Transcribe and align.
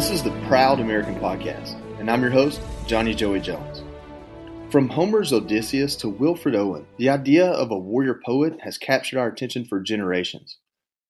This 0.00 0.12
is 0.12 0.22
the 0.22 0.46
Proud 0.48 0.80
American 0.80 1.14
Podcast, 1.16 1.78
and 1.98 2.10
I'm 2.10 2.22
your 2.22 2.30
host, 2.30 2.62
Johnny 2.86 3.14
Joey 3.14 3.38
Jones. 3.38 3.82
From 4.70 4.88
Homer's 4.88 5.30
Odysseus 5.30 5.94
to 5.96 6.08
Wilfred 6.08 6.54
Owen, 6.54 6.86
the 6.96 7.10
idea 7.10 7.44
of 7.44 7.70
a 7.70 7.78
warrior 7.78 8.18
poet 8.24 8.62
has 8.62 8.78
captured 8.78 9.18
our 9.18 9.28
attention 9.28 9.66
for 9.66 9.78
generations. 9.78 10.56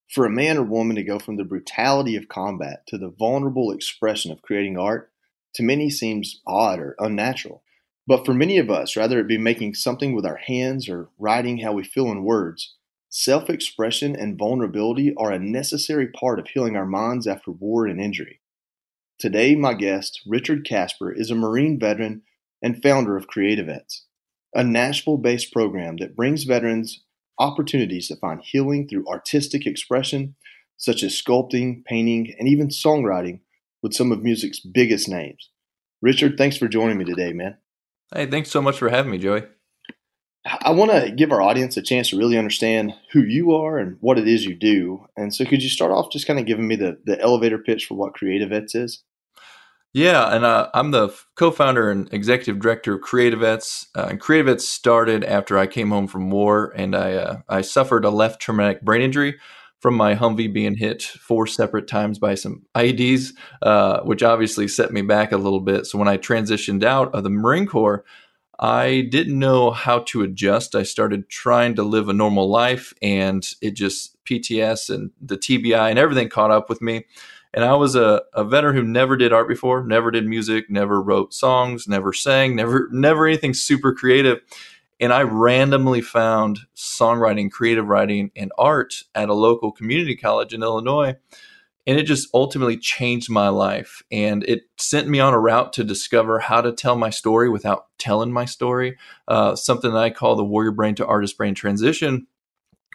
For 0.09 0.27
a 0.27 0.29
man 0.29 0.59
or 0.59 0.65
woman 0.65 0.97
to 0.97 1.05
go 1.05 1.21
from 1.21 1.37
the 1.37 1.45
brutality 1.45 2.17
of 2.17 2.27
combat 2.27 2.83
to 2.89 2.99
the 2.99 3.15
vulnerable 3.17 3.71
expression 3.71 4.33
of 4.33 4.43
creating 4.43 4.77
art, 4.77 5.13
to 5.55 5.63
many 5.63 5.89
seems 5.89 6.41
odd 6.45 6.81
or 6.81 6.97
unnatural. 6.99 7.63
But 8.09 8.27
for 8.27 8.35
many 8.35 8.59
of 8.59 8.71
us, 8.71 8.97
rather 8.97 9.21
it 9.21 9.29
be 9.29 9.39
making 9.39 9.75
something 9.75 10.17
with 10.17 10.27
our 10.27 10.39
hands 10.49 10.89
or 10.89 11.11
writing 11.17 11.59
how 11.59 11.75
we 11.75 11.85
feel 11.85 12.11
in 12.11 12.25
words, 12.25 12.75
self 13.09 13.51
expression 13.51 14.17
and 14.17 14.37
vulnerability 14.37 15.15
are 15.17 15.31
a 15.31 15.39
necessary 15.39 16.09
part 16.09 16.41
of 16.41 16.49
healing 16.49 16.75
our 16.75 16.87
minds 16.87 17.29
after 17.29 17.53
war 17.53 17.87
and 17.87 18.01
injury. 18.01 18.41
Today, 19.21 19.55
my 19.55 19.75
guest, 19.75 20.23
Richard 20.27 20.65
Casper, 20.65 21.13
is 21.13 21.31
a 21.31 21.35
Marine 21.35 21.79
veteran 21.79 22.23
and 22.63 22.83
founder 22.83 23.19
of 23.19 23.27
Creativets, 23.27 24.07
a 24.55 24.65
Nashville 24.65 25.19
based 25.19 25.53
program 25.53 25.99
that 25.99 26.17
brings 26.17 26.45
veterans 26.45 27.05
opportunities 27.39 28.09
to 28.09 28.17
find 28.17 28.41
healing 28.43 28.89
through 28.89 29.07
artistic 29.07 29.67
expression, 29.67 30.37
such 30.79 31.03
as 31.03 31.13
sculpting, 31.13 31.85
painting, 31.85 32.35
and 32.39 32.49
even 32.49 32.69
songwriting 32.69 33.41
with 33.83 33.93
some 33.93 34.11
of 34.11 34.23
music's 34.23 34.59
biggest 34.59 35.07
names. 35.07 35.51
Richard, 36.01 36.39
thanks 36.39 36.57
for 36.57 36.67
joining 36.67 36.97
me 36.97 37.05
today, 37.05 37.35
man. 37.35 37.59
Hey, 38.15 38.25
thanks 38.25 38.51
so 38.51 38.63
much 38.63 38.79
for 38.79 38.89
having 38.89 39.13
me, 39.13 39.19
Joey. 39.19 39.43
I 40.47 40.71
want 40.71 40.93
to 40.93 41.11
give 41.11 41.31
our 41.31 41.43
audience 41.43 41.77
a 41.77 41.83
chance 41.83 42.09
to 42.09 42.17
really 42.17 42.39
understand 42.39 42.95
who 43.13 43.21
you 43.21 43.53
are 43.53 43.77
and 43.77 43.99
what 44.01 44.19
it 44.19 44.27
is 44.27 44.47
you 44.47 44.55
do. 44.55 45.05
And 45.15 45.35
so, 45.35 45.45
could 45.45 45.63
you 45.63 45.69
start 45.69 45.93
off 45.93 46.11
just 46.11 46.27
kind 46.27 46.41
of 46.41 46.47
giving 46.47 46.67
me 46.67 46.77
the, 46.77 46.99
the 47.05 47.21
elevator 47.21 47.59
pitch 47.59 47.85
for 47.85 47.97
what 47.97 48.15
Creativets 48.15 48.75
is? 48.75 49.03
Yeah, 49.93 50.35
and 50.35 50.45
uh, 50.45 50.71
I'm 50.73 50.93
the 50.93 51.13
co-founder 51.35 51.91
and 51.91 52.13
executive 52.13 52.61
director 52.61 52.95
of 52.95 53.01
Creativets. 53.01 53.87
Uh, 53.97 54.07
and 54.11 54.21
Creativets 54.21 54.61
started 54.61 55.25
after 55.25 55.59
I 55.59 55.67
came 55.67 55.91
home 55.91 56.07
from 56.07 56.31
war, 56.31 56.73
and 56.77 56.95
I 56.95 57.15
uh, 57.15 57.39
I 57.49 57.63
suffered 57.63 58.05
a 58.05 58.11
left 58.11 58.41
traumatic 58.41 58.83
brain 58.83 59.03
injury 59.03 59.39
from 59.81 59.95
my 59.97 60.15
Humvee 60.15 60.53
being 60.53 60.77
hit 60.77 61.03
four 61.03 61.47
separate 61.47 61.89
times 61.89 62.19
by 62.21 62.35
some 62.37 62.67
IEDs, 62.77 63.33
uh, 63.63 64.01
which 64.03 64.23
obviously 64.23 64.69
set 64.69 64.93
me 64.93 65.03
back 65.03 65.33
a 65.33 65.39
little 65.39 65.61
bit. 65.61 65.87
So 65.87 65.99
when 65.99 66.07
I 66.07 66.19
transitioned 66.19 66.85
out 66.85 67.13
of 67.15 67.25
the 67.25 67.31
Marine 67.31 67.67
Corps, 67.67 68.05
I 68.61 69.09
didn't 69.11 69.39
know 69.39 69.71
how 69.73 70.01
to 70.01 70.23
adjust. 70.23 70.75
I 70.77 70.83
started 70.85 71.29
trying 71.31 71.75
to 71.77 71.83
live 71.83 72.09
a 72.09 72.13
normal 72.13 72.49
life, 72.49 72.95
and 73.03 73.45
it 73.61 73.73
just 73.73 74.17
PTS 74.25 74.95
and 74.95 75.11
the 75.21 75.37
TBI 75.37 75.91
and 75.91 75.99
everything 75.99 76.29
caught 76.29 76.53
up 76.53 76.69
with 76.69 76.81
me. 76.81 77.07
And 77.53 77.65
I 77.65 77.75
was 77.75 77.97
a, 77.97 78.23
a 78.33 78.45
veteran 78.45 78.77
who 78.77 78.83
never 78.85 79.17
did 79.17 79.33
art 79.33 79.49
before, 79.49 79.83
never 79.85 80.11
did 80.11 80.27
music, 80.27 80.71
never 80.71 81.03
wrote 81.03 81.35
songs, 81.35 81.89
never 81.89 82.13
sang, 82.13 82.55
never 82.55 82.89
never 82.93 83.27
anything 83.27 83.55
super 83.55 83.93
creative. 83.93 84.41
And 85.01 85.13
I 85.13 85.23
randomly 85.23 86.03
found 86.03 86.61
songwriting, 86.77 87.51
creative 87.51 87.87
writing, 87.87 88.31
and 88.37 88.53
art 88.59 89.03
at 89.15 89.31
a 89.31 89.35
local 89.35 89.73
community 89.73 90.15
college 90.15 90.53
in 90.53 90.63
Illinois. 90.63 91.17
And 91.87 91.99
it 91.99 92.03
just 92.05 92.29
ultimately 92.35 92.77
changed 92.77 93.31
my 93.31 93.49
life. 93.49 94.03
And 94.13 94.45
it 94.45 94.65
sent 94.77 95.09
me 95.09 95.19
on 95.19 95.33
a 95.33 95.41
route 95.41 95.73
to 95.73 95.85
discover 95.85 96.39
how 96.39 96.61
to 96.61 96.71
tell 96.71 96.95
my 96.95 97.11
story 97.11 97.49
without 97.49 97.87
telling 97.99 98.31
my 98.31 98.45
story, 98.45 98.99
uh, 99.27 99.57
something 99.57 99.91
that 99.91 99.99
I 99.99 100.11
call 100.11 100.37
the 100.37 100.45
warrior 100.45 100.71
brain 100.71 100.95
to 100.97 101.07
artist 101.07 101.39
brain 101.39 101.55
transition, 101.55 102.27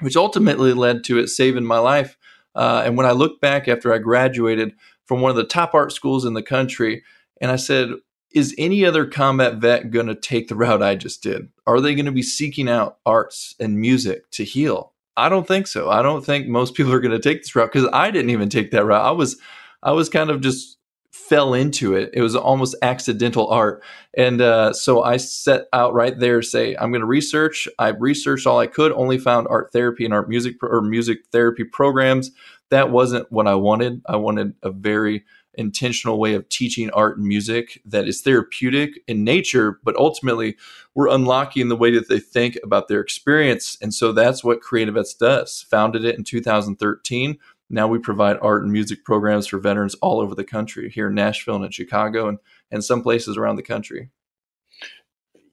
which 0.02 0.16
ultimately 0.16 0.74
led 0.74 1.04
to 1.06 1.18
it 1.18 1.28
saving 1.28 1.66
my 1.66 1.80
life 1.80 2.16
uh, 2.56 2.84
and 2.86 2.98
when 2.98 3.06
I 3.06 3.12
look 3.12 3.42
back 3.42 3.68
after 3.68 3.94
I 3.94 3.98
graduated 3.98 4.74
from 5.06 5.22
one 5.22 5.30
of 5.30 5.38
the 5.38 5.44
top 5.44 5.74
art 5.74 5.92
schools 5.92 6.26
in 6.26 6.34
the 6.34 6.44
country, 6.44 7.04
and 7.42 7.52
I 7.52 7.58
said, 7.58 7.90
is 8.32 8.54
any 8.58 8.86
other 8.86 9.06
combat 9.06 9.56
vet 9.56 9.92
going 9.92 10.08
to 10.08 10.16
take 10.16 10.50
the 10.50 10.56
route 10.56 10.84
I 10.84 10.96
just 10.96 11.24
did? 11.24 11.48
Are 11.66 11.80
they 11.80 11.96
going 11.96 12.06
to 12.06 12.12
be 12.12 12.22
seeking 12.22 12.68
out 12.68 12.98
arts 13.06 13.56
and 13.60 13.80
music 13.80 14.30
to 14.32 14.44
heal? 14.44 14.94
I 15.16 15.30
don't 15.30 15.48
think 15.48 15.68
so. 15.68 15.90
I 15.90 16.02
don't 16.02 16.26
think 16.26 16.48
most 16.48 16.76
people 16.76 16.92
are 16.92 17.00
going 17.00 17.12
to 17.14 17.20
take 17.20 17.42
this 17.42 17.56
route 17.56 17.72
because 17.72 17.90
I 17.94 18.12
didn't 18.12 18.32
even 18.32 18.50
take 18.50 18.72
that 18.72 18.86
route. 18.86 19.06
I 19.06 19.12
was, 19.12 19.38
I 19.82 19.94
was 19.94 20.10
kind 20.10 20.30
of 20.30 20.42
just 20.42 20.78
fell 21.16 21.54
into 21.54 21.96
it. 21.96 22.12
It 22.14 22.22
was 22.22 22.36
almost 22.36 22.76
accidental 22.82 23.48
art. 23.48 23.82
And 24.16 24.42
uh, 24.42 24.74
so 24.74 25.02
I 25.02 25.18
set 25.18 25.66
out 25.74 25.94
right 25.94 26.18
there, 26.20 26.42
say, 26.42 26.76
I'm 26.76 26.92
going 26.92 27.02
to 27.02 27.08
research. 27.08 27.68
I 27.80 27.90
researched 27.90 28.46
all 28.46 28.60
I 28.60 28.68
could, 28.68 28.92
only 28.92 29.18
found 29.18 29.48
art 29.50 29.72
therapy 29.72 30.06
and 30.06 30.14
art 30.14 30.30
music 30.30 30.58
or 30.62 30.82
music 30.82 31.20
therapy 31.32 31.64
programs. 31.64 32.32
That 32.70 32.92
wasn't 32.92 33.32
what 33.32 33.48
I 33.48 33.56
wanted. 33.56 34.02
I 34.08 34.18
wanted 34.18 34.54
a 34.62 34.72
very 34.72 35.24
intentional 35.58 36.20
way 36.20 36.34
of 36.36 36.50
teaching 36.50 36.90
art 36.92 37.18
and 37.18 37.26
music 37.26 37.82
that 37.86 38.08
is 38.08 38.22
therapeutic 38.22 39.00
in 39.08 39.24
nature, 39.24 39.80
but 39.84 39.96
ultimately 39.96 40.58
we're 40.96 41.08
unlocking 41.08 41.70
the 41.70 41.78
way 41.78 41.92
that 41.92 42.10
they 42.10 42.20
think 42.20 42.58
about 42.62 42.90
their 42.90 43.00
experience. 43.00 43.78
And 43.82 43.94
so 43.94 44.12
that's 44.12 44.44
what 44.44 44.62
Creativets 44.62 45.18
does. 45.18 45.66
Founded 45.70 46.04
it 46.04 46.18
in 46.18 46.26
2013 46.26 47.38
now 47.70 47.88
we 47.88 48.00
provide 48.00 48.38
art 48.42 48.64
and 48.64 48.72
music 48.72 49.04
programs 49.04 49.48
for 49.48 49.60
veterans 49.60 49.96
all 49.96 50.22
over 50.22 50.36
the 50.36 50.44
country, 50.44 50.90
here 50.90 51.08
in 51.08 51.16
Nashville 51.16 51.56
and 51.56 51.66
in 51.66 51.72
Chicago 51.72 52.28
and, 52.28 52.40
and 52.72 52.84
some 52.84 53.02
places 53.02 53.38
around 53.38 53.56
the 53.56 53.64
country. 53.64 54.10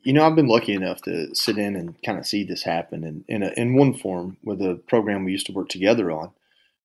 You 0.02 0.12
know, 0.12 0.26
I've 0.26 0.36
been 0.36 0.48
lucky 0.48 0.72
enough 0.72 1.00
to 1.02 1.34
sit 1.34 1.58
in 1.58 1.76
and 1.76 1.94
kind 2.02 2.18
of 2.18 2.26
see 2.26 2.44
this 2.44 2.64
happen 2.64 3.04
in, 3.04 3.24
in, 3.28 3.42
a, 3.42 3.52
in 3.56 3.76
one 3.76 3.94
form 3.94 4.36
with 4.42 4.60
a 4.60 4.80
program 4.88 5.24
we 5.24 5.32
used 5.32 5.46
to 5.46 5.52
work 5.52 5.68
together 5.68 6.10
on. 6.10 6.32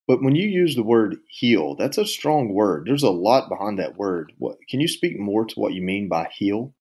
But 0.06 0.22
when 0.22 0.36
you 0.36 0.48
use 0.48 0.74
the 0.74 0.82
word 0.82 1.18
heal, 1.28 1.74
that's 1.74 1.98
a 1.98 2.06
strong 2.06 2.54
word. 2.54 2.84
There's 2.86 3.02
a 3.02 3.10
lot 3.10 3.50
behind 3.50 3.78
that 3.78 3.98
word. 3.98 4.32
What, 4.38 4.56
can 4.68 4.80
you 4.80 4.88
speak 4.88 5.18
more 5.18 5.44
to 5.44 5.60
what 5.60 5.74
you 5.74 5.82
mean 5.82 6.08
by 6.08 6.28
heal? 6.32 6.72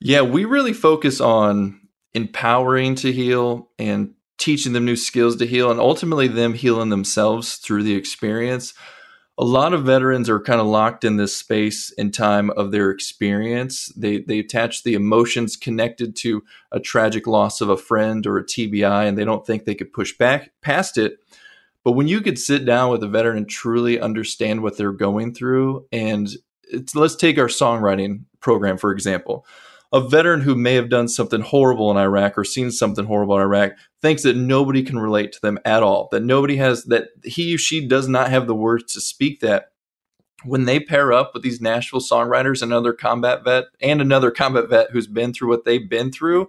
Yeah, 0.00 0.22
we 0.22 0.44
really 0.44 0.74
focus 0.74 1.20
on 1.20 1.80
empowering 2.12 2.96
to 2.96 3.12
heal 3.12 3.70
and 3.78 4.14
teaching 4.38 4.72
them 4.72 4.84
new 4.84 4.96
skills 4.96 5.36
to 5.36 5.46
heal 5.46 5.70
and 5.70 5.80
ultimately 5.80 6.28
them 6.28 6.54
healing 6.54 6.88
themselves 6.88 7.56
through 7.56 7.82
the 7.82 7.94
experience. 7.94 8.74
A 9.38 9.44
lot 9.44 9.72
of 9.72 9.84
veterans 9.84 10.28
are 10.28 10.40
kind 10.40 10.60
of 10.60 10.66
locked 10.66 11.04
in 11.04 11.16
this 11.16 11.34
space 11.34 11.92
and 11.96 12.12
time 12.12 12.50
of 12.50 12.70
their 12.70 12.90
experience. 12.90 13.86
They 13.96 14.18
they 14.18 14.38
attach 14.38 14.82
the 14.82 14.94
emotions 14.94 15.56
connected 15.56 16.14
to 16.16 16.44
a 16.70 16.80
tragic 16.80 17.26
loss 17.26 17.60
of 17.60 17.68
a 17.68 17.76
friend 17.76 18.26
or 18.26 18.36
a 18.38 18.44
TBI 18.44 19.08
and 19.08 19.16
they 19.16 19.24
don't 19.24 19.46
think 19.46 19.64
they 19.64 19.74
could 19.74 19.92
push 19.92 20.16
back 20.16 20.50
past 20.60 20.98
it. 20.98 21.18
But 21.84 21.92
when 21.92 22.08
you 22.08 22.20
could 22.20 22.38
sit 22.38 22.64
down 22.64 22.90
with 22.90 23.02
a 23.02 23.08
veteran 23.08 23.38
and 23.38 23.48
truly 23.48 23.98
understand 24.00 24.62
what 24.62 24.76
they're 24.76 24.92
going 24.92 25.34
through 25.34 25.86
and 25.90 26.28
let's 26.94 27.16
take 27.16 27.38
our 27.38 27.48
songwriting 27.48 28.24
program 28.40 28.78
for 28.78 28.92
example 28.92 29.46
a 29.92 30.00
veteran 30.00 30.40
who 30.40 30.54
may 30.54 30.74
have 30.74 30.88
done 30.88 31.06
something 31.06 31.42
horrible 31.42 31.90
in 31.90 31.96
Iraq 31.98 32.38
or 32.38 32.44
seen 32.44 32.70
something 32.70 33.04
horrible 33.04 33.36
in 33.36 33.42
Iraq 33.42 33.72
thinks 34.00 34.22
that 34.22 34.36
nobody 34.36 34.82
can 34.82 34.98
relate 34.98 35.32
to 35.32 35.40
them 35.42 35.58
at 35.64 35.82
all, 35.82 36.08
that 36.12 36.22
nobody 36.22 36.56
has, 36.56 36.84
that 36.84 37.08
he 37.24 37.54
or 37.54 37.58
she 37.58 37.86
does 37.86 38.08
not 38.08 38.30
have 38.30 38.46
the 38.46 38.54
words 38.54 38.92
to 38.94 39.00
speak 39.00 39.40
that. 39.40 39.68
When 40.44 40.64
they 40.64 40.80
pair 40.80 41.12
up 41.12 41.34
with 41.34 41.44
these 41.44 41.60
Nashville 41.60 42.00
songwriters, 42.00 42.62
and 42.62 42.72
another 42.72 42.92
combat 42.92 43.44
vet, 43.44 43.66
and 43.80 44.00
another 44.00 44.32
combat 44.32 44.68
vet 44.68 44.90
who's 44.90 45.06
been 45.06 45.32
through 45.32 45.50
what 45.50 45.64
they've 45.64 45.88
been 45.88 46.10
through, 46.10 46.48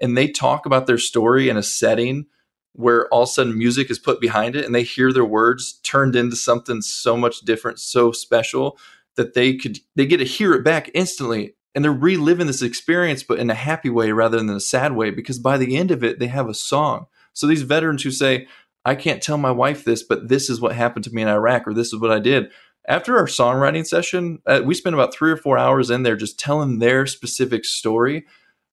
and 0.00 0.16
they 0.16 0.26
talk 0.26 0.66
about 0.66 0.88
their 0.88 0.98
story 0.98 1.48
in 1.48 1.56
a 1.56 1.62
setting 1.62 2.26
where 2.72 3.06
all 3.08 3.22
of 3.22 3.28
a 3.28 3.32
sudden 3.32 3.56
music 3.56 3.90
is 3.90 3.98
put 3.98 4.20
behind 4.20 4.56
it 4.56 4.64
and 4.64 4.74
they 4.74 4.82
hear 4.82 5.12
their 5.12 5.24
words 5.24 5.80
turned 5.82 6.16
into 6.16 6.36
something 6.36 6.80
so 6.80 7.16
much 7.16 7.40
different, 7.42 7.78
so 7.78 8.10
special 8.10 8.76
that 9.16 9.34
they 9.34 9.56
could 9.56 9.78
they 9.94 10.06
get 10.06 10.18
to 10.18 10.24
hear 10.24 10.52
it 10.54 10.64
back 10.64 10.90
instantly 10.94 11.54
and 11.74 11.84
they're 11.84 11.92
reliving 11.92 12.46
this 12.46 12.62
experience 12.62 13.22
but 13.22 13.38
in 13.38 13.50
a 13.50 13.54
happy 13.54 13.90
way 13.90 14.12
rather 14.12 14.38
than 14.38 14.50
a 14.50 14.60
sad 14.60 14.94
way 14.94 15.10
because 15.10 15.38
by 15.38 15.56
the 15.56 15.76
end 15.76 15.90
of 15.90 16.02
it 16.02 16.18
they 16.18 16.26
have 16.26 16.48
a 16.48 16.54
song 16.54 17.06
so 17.32 17.46
these 17.46 17.62
veterans 17.62 18.02
who 18.02 18.10
say 18.10 18.46
i 18.84 18.94
can't 18.94 19.22
tell 19.22 19.38
my 19.38 19.50
wife 19.50 19.84
this 19.84 20.02
but 20.02 20.28
this 20.28 20.48
is 20.50 20.60
what 20.60 20.74
happened 20.74 21.04
to 21.04 21.10
me 21.10 21.22
in 21.22 21.28
iraq 21.28 21.66
or 21.66 21.74
this 21.74 21.92
is 21.92 22.00
what 22.00 22.10
i 22.10 22.18
did 22.18 22.50
after 22.86 23.16
our 23.16 23.26
songwriting 23.26 23.86
session 23.86 24.40
uh, 24.46 24.60
we 24.64 24.74
spent 24.74 24.94
about 24.94 25.14
three 25.14 25.30
or 25.30 25.36
four 25.36 25.58
hours 25.58 25.90
in 25.90 26.02
there 26.02 26.16
just 26.16 26.38
telling 26.38 26.78
their 26.78 27.06
specific 27.06 27.64
story 27.64 28.24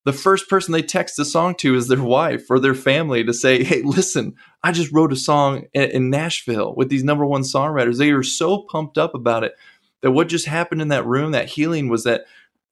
the 0.06 0.14
first 0.14 0.48
person 0.48 0.72
they 0.72 0.84
text 0.84 1.18
the 1.18 1.26
song 1.26 1.56
to 1.56 1.76
is 1.76 1.88
their 1.88 2.02
wife 2.02 2.50
or 2.50 2.60
their 2.60 2.76
family 2.76 3.24
to 3.24 3.34
say, 3.34 3.64
Hey, 3.64 3.82
listen, 3.82 4.36
I 4.64 4.72
just 4.72 4.94
wrote 4.94 5.12
a 5.12 5.18
song 5.18 5.66
in, 5.74 5.90
in 5.90 6.10
Nashville 6.12 6.76
with 6.76 6.90
these 6.90 7.04
number 7.04 7.26
one 7.26 7.42
songwriters. 7.42 7.98
They 7.98 8.12
are 8.12 8.24
so 8.24 8.60
pumped 8.70 9.00
up 9.00 9.16
about 9.16 9.44
it 9.44 9.54
that 10.02 10.12
what 10.12 10.30
just 10.30 10.46
happened 10.46 10.84
in 10.84 10.90
that 10.90 11.06
room, 11.08 11.32
that 11.32 11.50
healing 11.50 11.90
was 11.90 12.04
that 12.04 12.26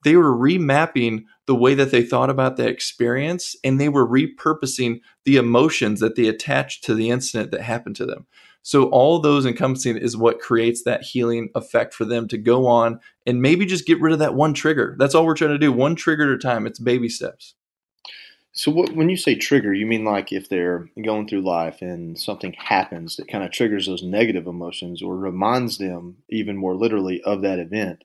they 0.04 0.16
were 0.16 0.36
remapping 0.36 1.26
the 1.46 1.56
way 1.56 1.74
that 1.74 1.92
they 1.92 2.04
thought 2.04 2.30
about 2.30 2.58
that 2.58 2.70
experience 2.70 3.56
and 3.64 3.80
they 3.80 3.90
were 3.90 4.08
repurposing 4.08 5.02
the 5.26 5.38
emotions 5.38 6.00
that 6.00 6.16
they 6.16 6.28
attached 6.28 6.84
to 6.86 6.96
the 6.96 7.10
incident 7.10 7.52
that 7.52 7.62
happened 7.62 7.96
to 7.98 8.06
them. 8.06 8.26
So 8.62 8.86
all 8.90 9.20
those 9.20 9.46
encompassing 9.46 9.98
is 9.98 10.16
what 10.16 10.40
creates 10.40 10.84
that 10.84 11.04
healing 11.04 11.50
effect 11.54 11.94
for 11.94 12.06
them 12.06 12.30
to 12.30 12.38
go 12.38 12.66
on 12.66 13.02
and 13.28 13.42
maybe 13.42 13.66
just 13.66 13.86
get 13.86 14.00
rid 14.00 14.14
of 14.14 14.20
that 14.20 14.36
one 14.36 14.54
trigger. 14.54 14.96
That's 14.98 15.14
all 15.14 15.26
we're 15.26 15.36
trying 15.36 15.52
to 15.52 15.58
do, 15.58 15.72
one 15.72 15.96
trigger 15.96 16.32
at 16.32 16.38
a 16.38 16.38
time. 16.38 16.66
It's 16.66 16.80
baby 16.80 17.10
steps. 17.10 17.56
So 18.56 18.72
what, 18.72 18.96
when 18.96 19.10
you 19.10 19.18
say 19.18 19.36
trigger, 19.36 19.74
you 19.74 19.86
mean 19.86 20.06
like 20.06 20.32
if 20.32 20.48
they're 20.48 20.88
going 21.04 21.28
through 21.28 21.42
life 21.42 21.82
and 21.82 22.18
something 22.18 22.54
happens 22.54 23.18
that 23.18 23.28
kind 23.28 23.44
of 23.44 23.52
triggers 23.52 23.88
those 23.88 24.04
negative 24.04 24.48
emotions 24.48 25.02
or 25.02 25.18
reminds 25.18 25.78
them 25.80 26.18
even 26.30 26.56
more 26.56 26.76
literally 26.76 27.22
of 27.24 27.42
that 27.42 27.60
event. 27.60 28.04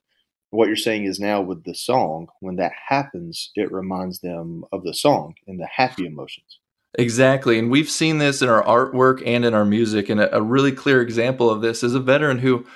What 0.50 0.69
you're 0.69 0.77
saying 0.77 1.05
is 1.05 1.21
now 1.21 1.43
with 1.43 1.65
the 1.65 1.75
song, 1.75 2.29
when 2.41 2.56
that 2.56 2.73
happens, 2.89 3.50
it 3.55 3.71
reminds 3.71 4.21
them 4.21 4.65
of 4.73 4.83
the 4.83 4.95
song 4.95 5.35
and 5.47 5.61
the 5.61 5.67
happy 5.67 6.06
emotions. 6.06 6.59
Exactly. 6.95 7.59
And 7.59 7.71
we've 7.71 7.91
seen 7.91 8.19
this 8.19 8.41
in 8.41 8.49
our 8.49 8.62
artwork 8.65 9.23
and 9.27 9.45
in 9.45 9.55
our 9.55 9.65
music. 9.65 10.09
And 10.09 10.21
a, 10.21 10.37
a, 10.37 10.43
really 10.43 10.73
clear 10.73 11.03
example 11.03 11.50
of 11.50 11.61
this 11.61 11.83
is 11.83 11.95
a 11.95 12.00
veteran 12.00 12.39
who 12.39 12.67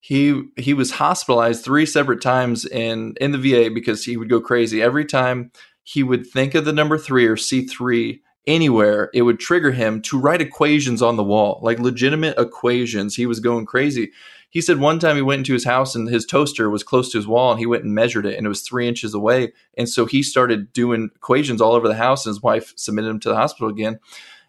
he 0.00 0.42
he 0.56 0.74
was 0.74 0.92
hospitalized 0.92 1.64
three 1.64 1.86
separate 1.86 2.20
times 2.20 2.64
in 2.64 3.14
in 3.20 3.32
the 3.32 3.38
VA 3.38 3.70
because 3.72 4.04
he 4.04 4.16
would 4.16 4.28
go 4.28 4.40
crazy. 4.40 4.82
Every 4.82 5.04
time 5.04 5.52
he 5.84 6.02
would 6.02 6.26
think 6.26 6.54
of 6.54 6.64
the 6.64 6.72
number 6.72 6.98
three 6.98 7.26
or 7.26 7.36
C3 7.36 8.20
anywhere, 8.46 9.10
it 9.14 9.22
would 9.22 9.38
trigger 9.38 9.70
him 9.70 10.02
to 10.02 10.18
write 10.18 10.40
equations 10.40 11.02
on 11.02 11.16
the 11.16 11.24
wall, 11.24 11.60
like 11.62 11.78
legitimate 11.78 12.38
equations. 12.38 13.14
He 13.14 13.26
was 13.26 13.40
going 13.40 13.66
crazy. 13.66 14.10
He 14.50 14.60
said 14.60 14.78
one 14.78 14.98
time 14.98 15.16
he 15.16 15.22
went 15.22 15.38
into 15.38 15.52
his 15.52 15.64
house 15.64 15.94
and 15.94 16.08
his 16.08 16.26
toaster 16.26 16.68
was 16.68 16.82
close 16.82 17.10
to 17.12 17.18
his 17.18 17.26
wall 17.26 17.52
and 17.52 17.60
he 17.60 17.66
went 17.66 17.84
and 17.84 17.94
measured 17.94 18.26
it 18.26 18.36
and 18.36 18.44
it 18.44 18.48
was 18.48 18.62
three 18.62 18.88
inches 18.88 19.14
away. 19.14 19.52
And 19.78 19.88
so 19.88 20.06
he 20.06 20.22
started 20.22 20.72
doing 20.72 21.10
equations 21.14 21.60
all 21.60 21.72
over 21.72 21.88
the 21.88 21.94
house 21.94 22.26
and 22.26 22.34
his 22.34 22.42
wife 22.42 22.72
submitted 22.76 23.08
him 23.08 23.20
to 23.20 23.28
the 23.28 23.36
hospital 23.36 23.68
again. 23.68 24.00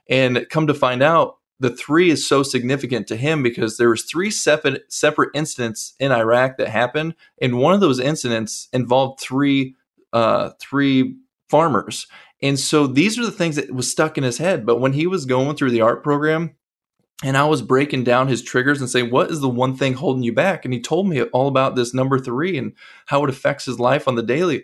And 0.09 0.48
come 0.50 0.68
to 0.68 0.74
find 0.74 1.01
out, 1.01 1.38
the 1.62 1.69
three 1.69 2.09
is 2.09 2.27
so 2.27 2.42
significant 2.42 3.07
to 3.07 3.15
him 3.15 3.44
because 3.44 3.77
there 3.77 3.89
was 3.89 4.03
three 4.03 4.31
separate 4.31 4.92
separate 4.92 5.30
incidents 5.36 5.94
in 6.00 6.12
Iraq 6.12 6.57
that 6.57 6.69
happened, 6.69 7.13
and 7.39 7.59
one 7.59 7.75
of 7.75 7.80
those 7.80 8.00
incidents 8.00 8.68
involved 8.74 9.19
three 9.19 9.75
uh, 10.12 10.50
three 10.59 11.18
farmers. 11.50 12.07
And 12.42 12.59
so 12.59 12.88
these 12.88 13.19
are 13.19 13.25
the 13.25 13.31
things 13.31 13.57
that 13.57 13.71
was 13.71 13.89
stuck 13.89 14.18
in 14.18 14.24
his 14.24 14.39
head. 14.39 14.65
But 14.65 14.80
when 14.80 14.94
he 14.94 15.06
was 15.06 15.25
going 15.25 15.56
through 15.56 15.69
the 15.69 15.81
art 15.81 16.04
program, 16.04 16.56
and 17.23 17.37
I 17.37 17.45
was 17.45 17.61
breaking 17.61 18.03
down 18.03 18.27
his 18.27 18.41
triggers 18.41 18.81
and 18.81 18.89
saying, 18.89 19.11
what 19.11 19.29
is 19.29 19.41
the 19.41 19.49
one 19.49 19.75
thing 19.75 19.93
holding 19.93 20.23
you 20.23 20.33
back? 20.33 20.65
And 20.65 20.73
he 20.73 20.81
told 20.81 21.07
me 21.07 21.21
all 21.21 21.47
about 21.47 21.75
this 21.75 21.93
number 21.93 22.19
three 22.19 22.57
and 22.57 22.73
how 23.05 23.23
it 23.23 23.29
affects 23.29 23.65
his 23.65 23.79
life 23.79 24.07
on 24.07 24.15
the 24.15 24.23
daily. 24.23 24.57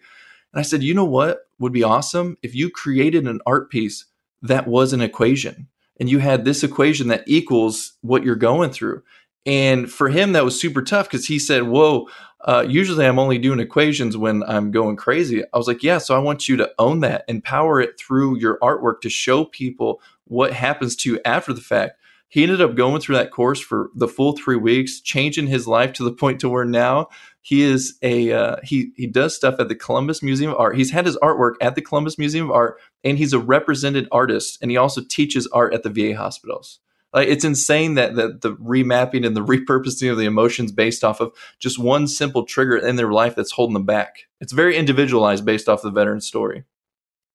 And 0.53 0.59
I 0.59 0.63
said, 0.63 0.81
you 0.81 0.93
know 0.93 1.05
what 1.05 1.47
would 1.59 1.73
be 1.73 1.83
awesome 1.83 2.37
if 2.41 2.55
you 2.55 2.69
created 2.69 3.27
an 3.27 3.41
art 3.45 3.69
piece 3.69 4.05
that 4.41 4.67
was 4.67 4.93
an 4.93 5.01
equation 5.01 5.67
and 5.99 6.09
you 6.09 6.19
had 6.19 6.45
this 6.45 6.63
equation 6.63 7.07
that 7.09 7.23
equals 7.27 7.93
what 8.01 8.23
you're 8.23 8.35
going 8.35 8.71
through. 8.71 9.03
And 9.45 9.89
for 9.89 10.09
him, 10.09 10.33
that 10.33 10.43
was 10.43 10.59
super 10.59 10.81
tough 10.81 11.09
because 11.09 11.25
he 11.25 11.39
said, 11.39 11.63
Whoa, 11.63 12.09
uh, 12.41 12.65
usually 12.67 13.05
I'm 13.05 13.19
only 13.19 13.37
doing 13.37 13.59
equations 13.59 14.17
when 14.17 14.43
I'm 14.43 14.71
going 14.71 14.95
crazy. 14.95 15.43
I 15.53 15.57
was 15.57 15.67
like, 15.67 15.83
Yeah, 15.83 15.99
so 15.99 16.15
I 16.15 16.19
want 16.19 16.49
you 16.49 16.57
to 16.57 16.71
own 16.77 16.99
that, 17.01 17.23
empower 17.27 17.79
it 17.79 17.99
through 17.99 18.39
your 18.39 18.59
artwork 18.59 19.01
to 19.01 19.09
show 19.09 19.45
people 19.45 20.01
what 20.25 20.53
happens 20.53 20.95
to 20.97 21.11
you 21.11 21.21
after 21.23 21.53
the 21.53 21.61
fact 21.61 21.96
he 22.29 22.43
ended 22.43 22.61
up 22.61 22.75
going 22.75 23.01
through 23.01 23.15
that 23.15 23.31
course 23.31 23.59
for 23.59 23.89
the 23.95 24.07
full 24.07 24.35
three 24.35 24.55
weeks, 24.55 24.99
changing 24.99 25.47
his 25.47 25.67
life 25.67 25.93
to 25.93 26.03
the 26.03 26.11
point 26.11 26.39
to 26.41 26.49
where 26.49 26.65
now 26.65 27.07
he 27.41 27.61
is 27.61 27.97
a 28.01 28.33
uh, 28.33 28.57
he 28.63 28.91
he 28.97 29.07
does 29.07 29.33
stuff 29.35 29.55
at 29.59 29.69
the 29.69 29.75
Columbus 29.75 30.21
Museum 30.21 30.51
of 30.51 30.59
Art. 30.59 30.75
He's 30.75 30.91
had 30.91 31.05
his 31.05 31.17
artwork 31.17 31.53
at 31.61 31.75
the 31.75 31.81
Columbus 31.81 32.17
Museum 32.17 32.49
of 32.49 32.51
Art, 32.51 32.77
and 33.03 33.17
he's 33.17 33.31
a 33.31 33.39
represented 33.39 34.07
artist, 34.11 34.57
and 34.61 34.69
he 34.69 34.75
also 34.75 35.01
teaches 35.01 35.47
art 35.47 35.73
at 35.73 35.83
the 35.83 35.89
VA 35.89 36.17
hospitals. 36.17 36.79
Like 37.13 37.29
it's 37.29 37.45
insane 37.45 37.93
that 37.93 38.15
that 38.15 38.41
the 38.41 38.55
remapping 38.55 39.25
and 39.25 39.35
the 39.35 39.45
repurposing 39.45 40.11
of 40.11 40.17
the 40.17 40.25
emotions 40.25 40.73
based 40.73 41.05
off 41.05 41.21
of 41.21 41.31
just 41.59 41.79
one 41.79 42.07
simple 42.07 42.43
trigger 42.43 42.75
in 42.75 42.97
their 42.97 43.13
life 43.13 43.35
that's 43.35 43.53
holding 43.53 43.75
them 43.75 43.85
back. 43.85 44.27
It's 44.41 44.51
very 44.51 44.75
individualized 44.75 45.45
based 45.45 45.69
off 45.69 45.81
the 45.81 45.91
veteran's 45.91 46.27
story. 46.27 46.65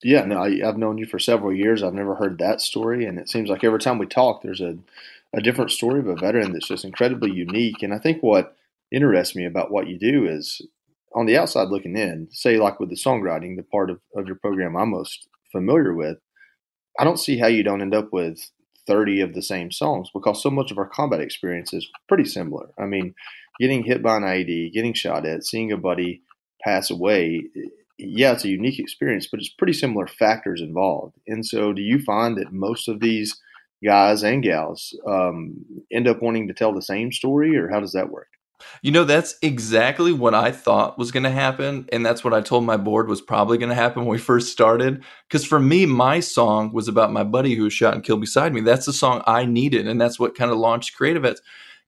Yeah, 0.02 0.24
no, 0.24 0.42
I, 0.42 0.58
have 0.64 0.78
known 0.78 0.98
you 0.98 1.06
for 1.06 1.18
several 1.18 1.52
years. 1.54 1.82
I've 1.82 1.94
never 1.94 2.16
heard 2.16 2.38
that 2.38 2.60
story, 2.60 3.04
and 3.06 3.18
it 3.18 3.28
seems 3.28 3.48
like 3.48 3.62
every 3.62 3.78
time 3.78 3.98
we 3.98 4.06
talk, 4.06 4.42
there's 4.42 4.60
a 4.60 4.78
a 5.32 5.40
different 5.40 5.70
story 5.70 6.00
of 6.00 6.08
a 6.08 6.14
veteran 6.14 6.52
that's 6.52 6.68
just 6.68 6.84
incredibly 6.84 7.30
unique. 7.30 7.82
And 7.82 7.94
I 7.94 7.98
think 7.98 8.22
what 8.22 8.56
interests 8.90 9.34
me 9.34 9.46
about 9.46 9.70
what 9.70 9.88
you 9.88 9.98
do 9.98 10.26
is 10.26 10.60
on 11.14 11.26
the 11.26 11.38
outside 11.38 11.68
looking 11.68 11.96
in, 11.96 12.28
say 12.30 12.58
like 12.58 12.78
with 12.78 12.90
the 12.90 12.96
songwriting, 12.96 13.56
the 13.56 13.62
part 13.62 13.90
of, 13.90 14.00
of 14.14 14.26
your 14.26 14.36
program 14.36 14.76
I'm 14.76 14.90
most 14.90 15.28
familiar 15.50 15.94
with, 15.94 16.18
I 16.98 17.04
don't 17.04 17.18
see 17.18 17.38
how 17.38 17.46
you 17.46 17.62
don't 17.62 17.80
end 17.80 17.94
up 17.94 18.12
with 18.12 18.50
30 18.86 19.22
of 19.22 19.34
the 19.34 19.42
same 19.42 19.70
songs 19.70 20.08
because 20.12 20.42
so 20.42 20.50
much 20.50 20.70
of 20.70 20.78
our 20.78 20.88
combat 20.88 21.20
experience 21.20 21.72
is 21.72 21.88
pretty 22.08 22.24
similar. 22.24 22.68
I 22.78 22.84
mean, 22.84 23.14
getting 23.58 23.84
hit 23.84 24.02
by 24.02 24.16
an 24.16 24.24
IED, 24.24 24.72
getting 24.72 24.92
shot 24.92 25.24
at, 25.26 25.44
seeing 25.44 25.72
a 25.72 25.76
buddy 25.76 26.22
pass 26.62 26.90
away, 26.90 27.44
yeah, 28.04 28.32
it's 28.32 28.44
a 28.44 28.48
unique 28.48 28.78
experience, 28.78 29.26
but 29.26 29.40
it's 29.40 29.48
pretty 29.48 29.72
similar 29.72 30.06
factors 30.06 30.60
involved. 30.60 31.16
And 31.26 31.44
so, 31.46 31.72
do 31.72 31.82
you 31.82 32.00
find 32.00 32.36
that 32.36 32.52
most 32.52 32.88
of 32.88 33.00
these 33.00 33.40
guys 33.84 34.22
and 34.22 34.42
gals 34.42 34.96
um, 35.06 35.64
end 35.92 36.08
up 36.08 36.22
wanting 36.22 36.48
to 36.48 36.54
tell 36.54 36.72
the 36.74 36.82
same 36.82 37.12
story, 37.12 37.56
or 37.56 37.68
how 37.68 37.80
does 37.80 37.92
that 37.92 38.10
work? 38.10 38.28
You 38.82 38.92
know, 38.92 39.04
that's 39.04 39.34
exactly 39.42 40.12
what 40.12 40.34
I 40.34 40.52
thought 40.52 40.98
was 40.98 41.10
going 41.10 41.24
to 41.24 41.30
happen. 41.30 41.88
And 41.92 42.04
that's 42.04 42.24
what 42.24 42.34
I 42.34 42.40
told 42.40 42.64
my 42.64 42.76
board 42.76 43.08
was 43.08 43.20
probably 43.20 43.58
going 43.58 43.70
to 43.70 43.74
happen 43.74 44.02
when 44.02 44.12
we 44.12 44.18
first 44.18 44.52
started. 44.52 45.02
Because 45.28 45.44
for 45.44 45.58
me, 45.60 45.86
my 45.86 46.20
song 46.20 46.72
was 46.72 46.88
about 46.88 47.12
my 47.12 47.24
buddy 47.24 47.54
who 47.54 47.64
was 47.64 47.72
shot 47.72 47.94
and 47.94 48.04
killed 48.04 48.20
beside 48.20 48.54
me. 48.54 48.60
That's 48.60 48.86
the 48.86 48.92
song 48.92 49.22
I 49.26 49.44
needed. 49.44 49.88
And 49.88 50.00
that's 50.00 50.18
what 50.18 50.36
kind 50.36 50.50
of 50.50 50.58
launched 50.58 50.96
Creativets. 50.96 51.40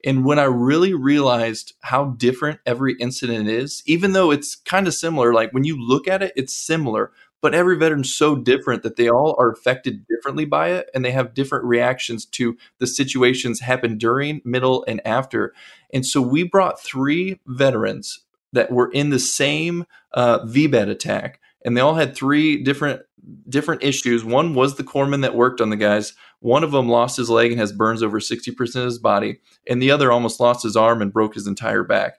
And 0.05 0.25
when 0.25 0.39
I 0.39 0.45
really 0.45 0.93
realized 0.93 1.75
how 1.81 2.07
different 2.17 2.61
every 2.67 2.95
incident 3.01 3.49
is, 3.49 3.83
even 3.87 4.13
though 4.13 4.31
it's 4.31 4.55
kind 4.55 4.87
of 4.87 4.95
similar, 4.95 5.33
like 5.33 5.53
when 5.53 5.65
you 5.65 5.81
look 5.81 6.07
at 6.07 6.23
it, 6.23 6.33
it's 6.37 6.55
similar, 6.55 7.11
but 7.41 7.55
every 7.55 7.77
veteran's 7.77 8.15
so 8.15 8.37
different 8.37 8.83
that 8.83 8.97
they 8.97 9.09
all 9.09 9.35
are 9.39 9.51
affected 9.51 10.07
differently 10.07 10.45
by 10.45 10.71
it 10.71 10.91
and 10.95 11.05
they 11.05 11.11
have 11.11 11.35
different 11.35 11.65
reactions 11.65 12.25
to 12.27 12.57
the 12.79 12.87
situations 12.87 13.61
happen 13.61 13.99
during, 13.99 14.41
middle, 14.45 14.85
and 14.87 15.01
after. 15.07 15.55
And 15.93 16.05
so 16.05 16.21
we 16.21 16.43
brought 16.43 16.83
three 16.83 17.41
veterans 17.47 18.21
that 18.53 18.71
were 18.71 18.91
in 18.93 19.11
the 19.11 19.19
same 19.19 19.85
uh, 20.13 20.41
VBIED 20.41 20.89
attack 20.89 21.41
and 21.65 21.77
they 21.77 21.81
all 21.81 21.95
had 21.95 22.15
three 22.15 22.63
different 22.63 23.03
different 23.49 23.83
issues. 23.83 24.25
One 24.25 24.55
was 24.55 24.77
the 24.77 24.85
corpsman 24.85 25.23
that 25.23 25.35
worked 25.35 25.61
on 25.61 25.71
the 25.71 25.77
guys. 25.77 26.15
One 26.41 26.65
of 26.65 26.73
them 26.73 26.89
lost 26.89 27.17
his 27.17 27.31
leg 27.31 27.51
and 27.51 27.61
has 27.61 27.73
burns 27.73 28.03
over 28.03 28.21
60% 28.21 28.77
of 28.77 28.85
his 28.85 28.99
body, 28.99 29.41
and 29.69 29.81
the 29.81 29.91
other 29.91 30.13
almost 30.13 30.41
lost 30.41 30.63
his 30.63 30.77
arm 30.77 31.01
and 31.01 31.13
broke 31.13 31.35
his 31.35 31.47
entire 31.47 31.83
back. 31.83 32.15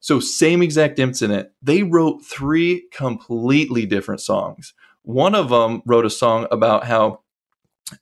So, 0.00 0.20
same 0.20 0.62
exact 0.62 0.98
incident. 0.98 1.48
They 1.60 1.82
wrote 1.82 2.24
three 2.24 2.88
completely 2.92 3.86
different 3.86 4.20
songs. 4.20 4.74
One 5.02 5.34
of 5.34 5.48
them 5.48 5.82
wrote 5.86 6.06
a 6.06 6.10
song 6.10 6.46
about 6.50 6.84
how 6.84 7.20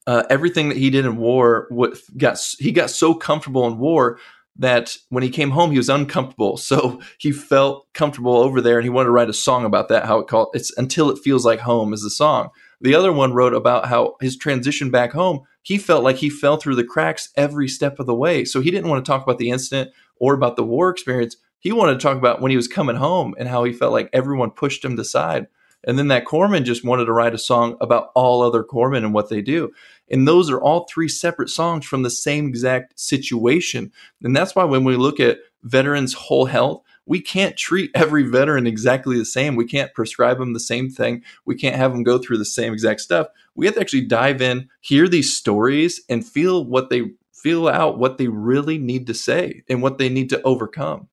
uh, 0.06 0.24
everything 0.28 0.68
that 0.68 0.78
he 0.78 0.90
did 0.90 1.04
in 1.04 1.16
war 1.16 1.66
what 1.70 1.98
got 2.16 2.38
he 2.58 2.72
got 2.72 2.90
so 2.90 3.14
comfortable 3.14 3.66
in 3.66 3.78
war 3.78 4.18
that 4.58 4.96
when 5.10 5.22
he 5.22 5.30
came 5.30 5.50
home 5.50 5.70
he 5.70 5.76
was 5.76 5.88
uncomfortable. 5.88 6.56
So 6.66 7.00
he 7.18 7.32
felt 7.32 7.86
comfortable 7.94 8.36
over 8.36 8.60
there 8.60 8.78
and 8.78 8.84
he 8.84 8.90
wanted 8.90 9.06
to 9.06 9.12
write 9.12 9.30
a 9.30 9.34
song 9.34 9.64
about 9.64 9.88
that 9.88 10.04
how 10.06 10.18
it 10.18 10.26
called 10.26 10.48
it's 10.52 10.76
until 10.76 11.10
it 11.10 11.22
feels 11.22 11.44
like 11.44 11.60
home 11.60 11.92
is 11.92 12.02
the 12.02 12.10
song. 12.10 12.50
The 12.80 12.94
other 12.94 13.12
one 13.12 13.32
wrote 13.32 13.54
about 13.54 13.86
how 13.86 14.16
his 14.20 14.36
transition 14.36 14.90
back 14.90 15.12
home 15.12 15.42
he 15.62 15.78
felt 15.78 16.04
like 16.04 16.16
he 16.16 16.30
fell 16.30 16.56
through 16.56 16.76
the 16.76 16.84
cracks 16.84 17.30
every 17.36 17.68
step 17.68 17.98
of 17.98 18.06
the 18.06 18.14
way. 18.14 18.44
So 18.44 18.60
he 18.60 18.70
didn't 18.70 18.90
want 18.90 19.04
to 19.04 19.08
talk 19.08 19.22
about 19.22 19.38
the 19.38 19.50
incident 19.50 19.90
or 20.18 20.34
about 20.34 20.56
the 20.56 20.64
war 20.64 20.90
experience. 20.90 21.36
He 21.58 21.72
wanted 21.72 21.94
to 21.94 22.00
talk 22.00 22.16
about 22.16 22.40
when 22.40 22.50
he 22.50 22.56
was 22.56 22.68
coming 22.68 22.96
home 22.96 23.34
and 23.38 23.48
how 23.48 23.64
he 23.64 23.72
felt 23.72 23.92
like 23.92 24.10
everyone 24.12 24.50
pushed 24.50 24.84
him 24.84 24.98
aside 24.98 25.46
and 25.86 25.96
then 25.96 26.08
that 26.08 26.24
corpsman 26.24 26.64
just 26.64 26.84
wanted 26.84 27.04
to 27.04 27.12
write 27.12 27.34
a 27.34 27.38
song 27.38 27.76
about 27.80 28.10
all 28.14 28.42
other 28.42 28.64
corpsmen 28.64 29.04
and 29.04 29.14
what 29.14 29.30
they 29.30 29.40
do. 29.40 29.70
And 30.10 30.26
those 30.26 30.50
are 30.50 30.60
all 30.60 30.86
three 30.88 31.08
separate 31.08 31.50
songs 31.50 31.84
from 31.84 32.02
the 32.02 32.10
same 32.10 32.48
exact 32.48 32.98
situation. 32.98 33.92
And 34.22 34.36
that's 34.36 34.54
why 34.54 34.64
when 34.64 34.84
we 34.84 34.96
look 34.96 35.18
at 35.20 35.38
veterans' 35.62 36.14
whole 36.14 36.46
health, 36.46 36.82
we 37.06 37.20
can't 37.20 37.56
treat 37.56 37.90
every 37.94 38.24
veteran 38.24 38.66
exactly 38.66 39.16
the 39.16 39.24
same. 39.24 39.54
We 39.54 39.66
can't 39.66 39.94
prescribe 39.94 40.38
them 40.38 40.52
the 40.52 40.60
same 40.60 40.90
thing. 40.90 41.22
We 41.44 41.54
can't 41.54 41.76
have 41.76 41.92
them 41.92 42.02
go 42.02 42.18
through 42.18 42.38
the 42.38 42.44
same 42.44 42.72
exact 42.72 43.00
stuff. 43.00 43.28
We 43.54 43.66
have 43.66 43.76
to 43.76 43.80
actually 43.80 44.06
dive 44.06 44.42
in, 44.42 44.68
hear 44.80 45.06
these 45.08 45.36
stories, 45.36 46.00
and 46.08 46.26
feel 46.26 46.64
what 46.64 46.90
they 46.90 47.12
feel 47.32 47.68
out 47.68 47.98
what 47.98 48.18
they 48.18 48.26
really 48.26 48.76
need 48.76 49.06
to 49.06 49.14
say 49.14 49.62
and 49.68 49.82
what 49.82 49.98
they 49.98 50.08
need 50.08 50.30
to 50.30 50.42
overcome. 50.42 51.08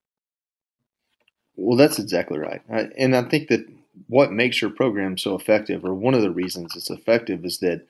Well, 1.55 1.77
that's 1.77 1.99
exactly 1.99 2.39
right. 2.39 2.61
And 2.97 3.15
I 3.15 3.21
think 3.23 3.49
that 3.49 3.63
what 4.07 4.31
makes 4.31 4.59
your 4.59 4.71
program 4.71 5.19
so 5.19 5.35
effective, 5.35 5.85
or 5.85 5.93
one 5.93 6.15
of 6.15 6.23
the 6.23 6.31
reasons 6.31 6.75
it's 6.75 6.89
effective, 6.89 7.45
is 7.45 7.59
that 7.59 7.85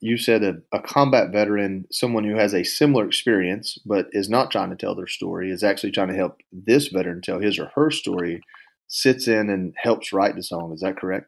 you 0.00 0.16
said 0.16 0.42
a, 0.42 0.56
a, 0.72 0.80
combat 0.80 1.30
veteran, 1.32 1.86
someone 1.90 2.24
who 2.24 2.36
has 2.36 2.54
a 2.54 2.64
similar 2.64 3.06
experience 3.06 3.78
but 3.84 4.06
is 4.12 4.28
not 4.28 4.50
trying 4.50 4.70
to 4.70 4.76
tell 4.76 4.94
their 4.94 5.06
story, 5.06 5.50
is 5.50 5.62
actually 5.62 5.92
trying 5.92 6.08
to 6.08 6.16
help 6.16 6.38
this 6.52 6.88
veteran 6.88 7.20
tell 7.20 7.40
his 7.40 7.58
or 7.58 7.70
her 7.74 7.90
story, 7.90 8.40
sits 8.88 9.28
in 9.28 9.50
and 9.50 9.74
helps 9.76 10.12
write 10.12 10.36
the 10.36 10.42
song. 10.42 10.72
Is 10.72 10.80
that 10.80 10.96
correct? 10.96 11.26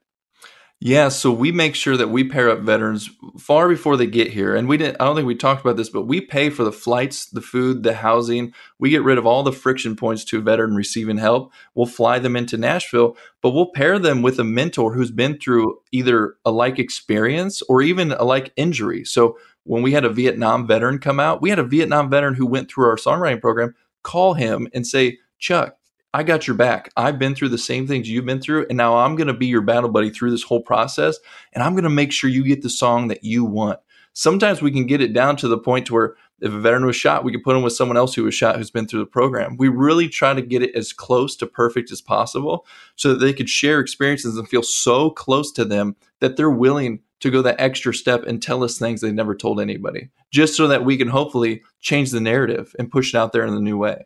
Yeah, 0.84 1.10
so 1.10 1.30
we 1.30 1.52
make 1.52 1.76
sure 1.76 1.96
that 1.96 2.10
we 2.10 2.24
pair 2.24 2.50
up 2.50 2.58
veterans 2.58 3.08
far 3.38 3.68
before 3.68 3.96
they 3.96 4.08
get 4.08 4.32
here. 4.32 4.56
And 4.56 4.66
we 4.66 4.76
didn't 4.76 4.96
I 4.98 5.04
don't 5.04 5.14
think 5.14 5.28
we 5.28 5.36
talked 5.36 5.60
about 5.60 5.76
this, 5.76 5.88
but 5.88 6.08
we 6.08 6.20
pay 6.20 6.50
for 6.50 6.64
the 6.64 6.72
flights, 6.72 7.26
the 7.26 7.40
food, 7.40 7.84
the 7.84 7.94
housing. 7.94 8.52
We 8.80 8.90
get 8.90 9.04
rid 9.04 9.16
of 9.16 9.24
all 9.24 9.44
the 9.44 9.52
friction 9.52 9.94
points 9.94 10.24
to 10.24 10.38
a 10.38 10.40
veteran 10.40 10.74
receiving 10.74 11.18
help. 11.18 11.52
We'll 11.76 11.86
fly 11.86 12.18
them 12.18 12.34
into 12.34 12.56
Nashville, 12.56 13.16
but 13.42 13.50
we'll 13.50 13.70
pair 13.70 14.00
them 14.00 14.22
with 14.22 14.40
a 14.40 14.44
mentor 14.44 14.92
who's 14.92 15.12
been 15.12 15.38
through 15.38 15.78
either 15.92 16.34
a 16.44 16.50
like 16.50 16.80
experience 16.80 17.62
or 17.68 17.80
even 17.80 18.10
a 18.10 18.24
like 18.24 18.52
injury. 18.56 19.04
So 19.04 19.38
when 19.62 19.84
we 19.84 19.92
had 19.92 20.04
a 20.04 20.10
Vietnam 20.10 20.66
veteran 20.66 20.98
come 20.98 21.20
out, 21.20 21.40
we 21.40 21.50
had 21.50 21.60
a 21.60 21.64
Vietnam 21.64 22.10
veteran 22.10 22.34
who 22.34 22.46
went 22.46 22.68
through 22.68 22.88
our 22.88 22.96
songwriting 22.96 23.40
program 23.40 23.76
call 24.02 24.34
him 24.34 24.66
and 24.74 24.84
say, 24.84 25.18
Chuck, 25.38 25.76
I 26.14 26.22
got 26.22 26.46
your 26.46 26.56
back. 26.56 26.92
I've 26.94 27.18
been 27.18 27.34
through 27.34 27.48
the 27.48 27.58
same 27.58 27.86
things 27.86 28.08
you've 28.08 28.26
been 28.26 28.40
through, 28.40 28.66
and 28.68 28.76
now 28.76 28.96
I'm 28.98 29.16
going 29.16 29.28
to 29.28 29.32
be 29.32 29.46
your 29.46 29.62
battle 29.62 29.88
buddy 29.88 30.10
through 30.10 30.30
this 30.30 30.42
whole 30.42 30.60
process, 30.60 31.18
and 31.54 31.62
I'm 31.62 31.72
going 31.72 31.84
to 31.84 31.90
make 31.90 32.12
sure 32.12 32.28
you 32.28 32.44
get 32.44 32.60
the 32.60 32.68
song 32.68 33.08
that 33.08 33.24
you 33.24 33.44
want. 33.44 33.80
Sometimes 34.12 34.60
we 34.60 34.70
can 34.70 34.86
get 34.86 35.00
it 35.00 35.14
down 35.14 35.36
to 35.36 35.48
the 35.48 35.56
point 35.56 35.86
to 35.86 35.94
where 35.94 36.16
if 36.42 36.52
a 36.52 36.60
veteran 36.60 36.84
was 36.84 36.96
shot, 36.96 37.24
we 37.24 37.32
can 37.32 37.40
put 37.40 37.56
him 37.56 37.62
with 37.62 37.72
someone 37.72 37.96
else 37.96 38.14
who 38.14 38.24
was 38.24 38.34
shot 38.34 38.56
who's 38.56 38.70
been 38.70 38.86
through 38.86 39.00
the 39.00 39.06
program. 39.06 39.56
We 39.56 39.68
really 39.68 40.06
try 40.06 40.34
to 40.34 40.42
get 40.42 40.62
it 40.62 40.74
as 40.74 40.92
close 40.92 41.34
to 41.36 41.46
perfect 41.46 41.90
as 41.90 42.02
possible 42.02 42.66
so 42.96 43.14
that 43.14 43.24
they 43.24 43.32
could 43.32 43.48
share 43.48 43.80
experiences 43.80 44.36
and 44.36 44.46
feel 44.46 44.62
so 44.62 45.08
close 45.08 45.50
to 45.52 45.64
them 45.64 45.96
that 46.20 46.36
they're 46.36 46.50
willing 46.50 47.00
to 47.20 47.30
go 47.30 47.40
that 47.40 47.60
extra 47.60 47.94
step 47.94 48.24
and 48.24 48.42
tell 48.42 48.62
us 48.62 48.76
things 48.76 49.00
they 49.00 49.12
never 49.12 49.34
told 49.34 49.60
anybody, 49.60 50.10
just 50.30 50.56
so 50.56 50.66
that 50.68 50.84
we 50.84 50.98
can 50.98 51.08
hopefully 51.08 51.62
change 51.80 52.10
the 52.10 52.20
narrative 52.20 52.74
and 52.78 52.90
push 52.90 53.14
it 53.14 53.16
out 53.16 53.32
there 53.32 53.46
in 53.46 53.54
a 53.54 53.60
new 53.60 53.78
way 53.78 54.04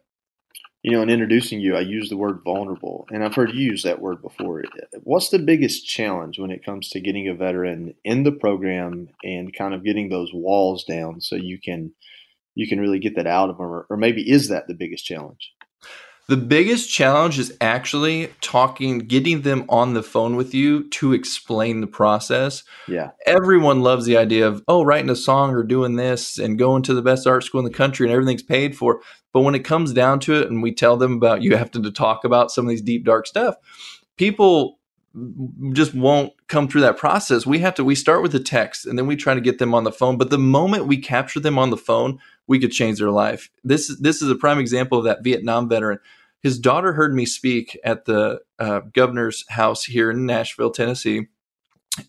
you 0.87 0.93
know, 0.93 1.02
in 1.02 1.11
introducing 1.11 1.59
you, 1.59 1.75
I 1.75 1.81
use 1.81 2.11
the 2.11 2.16
word 2.16 2.43
vulnerable, 2.45 3.09
and 3.11 3.25
I've 3.25 3.35
heard 3.35 3.52
you 3.52 3.73
use 3.73 3.83
that 3.83 4.00
word 4.00 4.23
before. 4.23 4.62
What's 5.02 5.31
the 5.31 5.40
biggest 5.40 5.85
challenge 5.85 6.38
when 6.38 6.52
it 6.52 6.64
comes 6.64 6.90
to 6.90 7.00
getting 7.00 7.26
a 7.26 7.35
veteran 7.35 7.95
in 8.05 8.23
the 8.23 8.31
program 8.31 9.09
and 9.25 9.52
kind 9.52 9.75
of 9.75 9.83
getting 9.83 10.11
those 10.11 10.31
walls 10.33 10.85
down 10.85 11.21
so 11.21 11.35
you 11.35 11.59
can 11.61 11.93
you 12.55 12.69
can 12.69 12.78
really 12.78 13.00
get 13.00 13.16
that 13.16 13.26
out 13.26 13.50
of 13.50 13.59
them, 13.59 13.66
or, 13.66 13.87
or 13.90 13.97
maybe 13.97 14.31
is 14.31 14.49
that 14.49 14.69
the 14.69 14.75
biggest 14.75 15.05
challenge? 15.05 15.50
The 16.28 16.37
biggest 16.37 16.90
challenge 16.90 17.38
is 17.38 17.56
actually 17.61 18.33
talking, 18.40 18.99
getting 18.99 19.42
them 19.42 19.64
on 19.68 19.95
the 19.95 20.02
phone 20.02 20.35
with 20.35 20.54
you 20.54 20.88
to 20.90 21.12
explain 21.12 21.80
the 21.80 21.87
process. 21.87 22.64
Yeah. 22.88 23.11
Everyone 23.26 23.83
loves 23.83 24.06
the 24.06 24.16
idea 24.16 24.49
of, 24.49 24.64
oh, 24.66 24.83
writing 24.83 25.11
a 25.11 25.14
song 25.14 25.54
or 25.54 25.62
doing 25.62 25.95
this 25.95 26.37
and 26.37 26.59
going 26.59 26.83
to 26.83 26.95
the 26.95 27.02
best 27.02 27.28
art 27.28 27.45
school 27.45 27.61
in 27.61 27.64
the 27.64 27.71
country 27.71 28.06
and 28.06 28.12
everything's 28.12 28.42
paid 28.42 28.76
for. 28.76 29.02
But 29.33 29.42
when 29.42 29.54
it 29.54 29.61
comes 29.61 29.92
down 29.92 30.18
to 30.21 30.35
it 30.35 30.50
and 30.50 30.64
we 30.64 30.75
tell 30.75 30.97
them 30.97 31.12
about 31.12 31.42
you 31.42 31.56
have 31.56 31.71
to 31.73 31.92
talk 31.92 32.25
about 32.25 32.50
some 32.50 32.64
of 32.64 32.71
these 32.71 32.83
deep, 32.83 33.04
dark 33.04 33.28
stuff, 33.28 33.54
people 34.16 34.80
just 35.73 35.95
won't 35.95 36.33
come 36.49 36.68
through 36.68 36.83
that 36.83 36.99
process. 36.99 37.47
We 37.47 37.61
have 37.61 37.75
to 37.75 37.85
we 37.85 37.95
start 37.95 38.23
with 38.23 38.33
the 38.33 38.40
text 38.40 38.85
and 38.85 38.99
then 38.99 39.06
we 39.06 39.16
try 39.16 39.35
to 39.35 39.40
get 39.40 39.59
them 39.59 39.75
on 39.75 39.85
the 39.85 39.92
phone. 39.92 40.18
But 40.18 40.30
the 40.30 40.38
moment 40.38 40.87
we 40.87 40.99
capture 40.99 41.40
them 41.40 41.59
on 41.59 41.71
the 41.71 41.76
phone, 41.76 42.18
we 42.47 42.59
could 42.59 42.73
change 42.73 42.99
their 42.99 43.11
life. 43.11 43.50
This 43.64 43.97
this 44.00 44.21
is 44.21 44.30
a 44.30 44.35
prime 44.35 44.59
example 44.59 44.99
of 44.99 45.04
that 45.04 45.25
Vietnam 45.25 45.68
veteran. 45.68 46.00
His 46.43 46.59
daughter 46.59 46.93
heard 46.93 47.14
me 47.14 47.26
speak 47.26 47.78
at 47.85 48.05
the 48.05 48.40
uh, 48.59 48.81
governor's 48.93 49.45
house 49.49 49.85
here 49.85 50.11
in 50.11 50.26
Nashville, 50.26 50.71
Tennessee, 50.71 51.26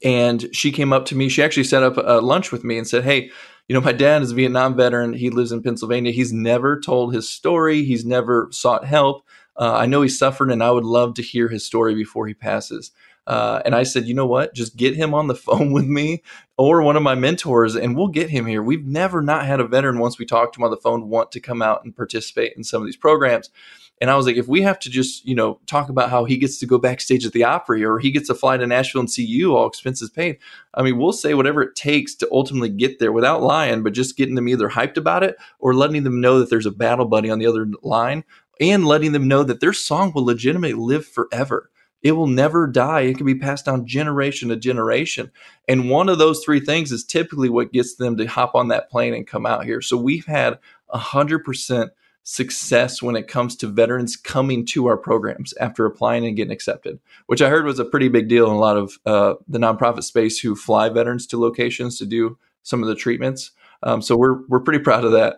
and 0.03 0.49
she 0.53 0.71
came 0.71 0.93
up 0.93 1.05
to 1.05 1.15
me. 1.15 1.29
She 1.29 1.43
actually 1.43 1.63
set 1.63 1.83
up 1.83 1.97
a 1.97 2.21
lunch 2.21 2.51
with 2.51 2.63
me 2.63 2.77
and 2.77 2.87
said, 2.87 3.03
"Hey, 3.03 3.31
you 3.67 3.73
know, 3.73 3.81
my 3.81 3.93
dad 3.93 4.21
is 4.21 4.31
a 4.31 4.35
Vietnam 4.35 4.75
veteran. 4.75 5.13
He 5.13 5.29
lives 5.29 5.51
in 5.51 5.63
Pennsylvania. 5.63 6.11
He's 6.11 6.33
never 6.33 6.79
told 6.79 7.13
his 7.13 7.29
story. 7.29 7.83
He's 7.83 8.05
never 8.05 8.47
sought 8.51 8.85
help. 8.85 9.25
Uh, 9.59 9.73
I 9.73 9.85
know 9.87 10.01
he 10.01 10.09
suffered, 10.09 10.51
and 10.51 10.63
I 10.63 10.71
would 10.71 10.85
love 10.85 11.15
to 11.15 11.21
hear 11.21 11.47
his 11.47 11.65
story 11.65 11.95
before 11.95 12.27
he 12.27 12.33
passes." 12.33 12.91
Uh, 13.27 13.61
and 13.65 13.75
I 13.75 13.83
said, 13.83 14.07
you 14.07 14.13
know 14.13 14.25
what? 14.25 14.55
Just 14.55 14.77
get 14.77 14.95
him 14.95 15.13
on 15.13 15.27
the 15.27 15.35
phone 15.35 15.73
with 15.73 15.85
me 15.85 16.23
or 16.57 16.81
one 16.81 16.95
of 16.95 17.03
my 17.03 17.13
mentors, 17.13 17.75
and 17.75 17.95
we'll 17.95 18.07
get 18.07 18.29
him 18.29 18.45
here. 18.45 18.63
We've 18.63 18.85
never 18.85 19.21
not 19.21 19.45
had 19.45 19.59
a 19.59 19.67
veteran 19.67 19.99
once 19.99 20.17
we 20.17 20.25
talked 20.25 20.55
to 20.55 20.59
him 20.59 20.63
on 20.63 20.71
the 20.71 20.77
phone 20.77 21.09
want 21.09 21.31
to 21.33 21.41
come 21.41 21.61
out 21.61 21.83
and 21.83 21.95
participate 21.95 22.53
in 22.55 22.63
some 22.63 22.81
of 22.81 22.85
these 22.87 22.95
programs. 22.95 23.49
And 23.99 24.11
I 24.11 24.15
was 24.15 24.27
like, 24.27 24.35
if 24.35 24.47
we 24.47 24.61
have 24.61 24.77
to 24.79 24.89
just, 24.89 25.25
you 25.25 25.33
know, 25.33 25.59
talk 25.65 25.89
about 25.89 26.09
how 26.11 26.23
he 26.25 26.37
gets 26.37 26.59
to 26.59 26.67
go 26.67 26.77
backstage 26.77 27.25
at 27.25 27.33
the 27.33 27.43
Opry 27.43 27.83
or 27.83 27.97
he 27.97 28.11
gets 28.11 28.27
to 28.27 28.35
fly 28.35 28.55
to 28.57 28.67
Nashville 28.67 29.01
and 29.01 29.09
see 29.09 29.25
you, 29.25 29.55
all 29.55 29.67
expenses 29.67 30.09
paid. 30.09 30.37
I 30.75 30.83
mean, 30.83 30.97
we'll 30.97 31.13
say 31.13 31.33
whatever 31.33 31.63
it 31.63 31.75
takes 31.75 32.13
to 32.15 32.29
ultimately 32.31 32.69
get 32.69 32.99
there 32.99 33.11
without 33.11 33.41
lying, 33.41 33.81
but 33.81 33.93
just 33.93 34.17
getting 34.17 34.35
them 34.35 34.47
either 34.47 34.69
hyped 34.69 34.97
about 34.97 35.23
it 35.23 35.35
or 35.59 35.73
letting 35.73 36.03
them 36.03 36.21
know 36.21 36.39
that 36.39 36.49
there's 36.49 36.67
a 36.67 36.71
battle 36.71 37.05
buddy 37.05 37.29
on 37.29 37.39
the 37.39 37.47
other 37.47 37.67
line 37.81 38.23
and 38.59 38.85
letting 38.85 39.13
them 39.13 39.27
know 39.27 39.43
that 39.43 39.61
their 39.61 39.73
song 39.73 40.11
will 40.13 40.25
legitimately 40.25 40.73
live 40.73 41.05
forever. 41.05 41.71
It 42.03 42.11
will 42.11 42.27
never 42.27 42.67
die. 42.67 43.01
It 43.01 43.17
can 43.17 43.25
be 43.25 43.35
passed 43.35 43.65
down 43.65 43.87
generation 43.87 44.49
to 44.49 44.55
generation. 44.55 45.31
And 45.67 45.89
one 45.89 46.09
of 46.09 46.19
those 46.19 46.43
three 46.43 46.59
things 46.59 46.91
is 46.91 47.03
typically 47.03 47.49
what 47.49 47.73
gets 47.73 47.95
them 47.95 48.17
to 48.17 48.25
hop 48.27 48.53
on 48.53 48.67
that 48.67 48.89
plane 48.89 49.15
and 49.15 49.25
come 49.25 49.47
out 49.47 49.65
here. 49.65 49.81
So 49.81 49.97
we've 49.97 50.25
had 50.25 50.59
100% 50.93 51.89
success 52.29 53.01
when 53.01 53.15
it 53.15 53.29
comes 53.29 53.55
to 53.55 53.67
veterans 53.67 54.17
coming 54.17 54.65
to 54.65 54.85
our 54.87 54.97
programs 54.97 55.53
after 55.61 55.85
applying 55.85 56.25
and 56.25 56.35
getting 56.35 56.51
accepted, 56.51 56.99
which 57.27 57.41
I 57.41 57.47
heard 57.47 57.63
was 57.63 57.79
a 57.79 57.85
pretty 57.85 58.09
big 58.09 58.27
deal 58.27 58.47
in 58.47 58.51
a 58.51 58.59
lot 58.59 58.75
of 58.75 58.99
uh, 59.05 59.35
the 59.47 59.59
nonprofit 59.59 60.03
space 60.03 60.37
who 60.37 60.53
fly 60.53 60.89
veterans 60.89 61.25
to 61.27 61.39
locations 61.39 61.97
to 61.99 62.05
do 62.05 62.37
some 62.63 62.83
of 62.83 62.89
the 62.89 62.95
treatments. 62.95 63.51
Um, 63.81 64.01
so 64.01 64.17
we're 64.17 64.45
we're 64.49 64.59
pretty 64.59 64.83
proud 64.83 65.05
of 65.05 65.13
that. 65.13 65.37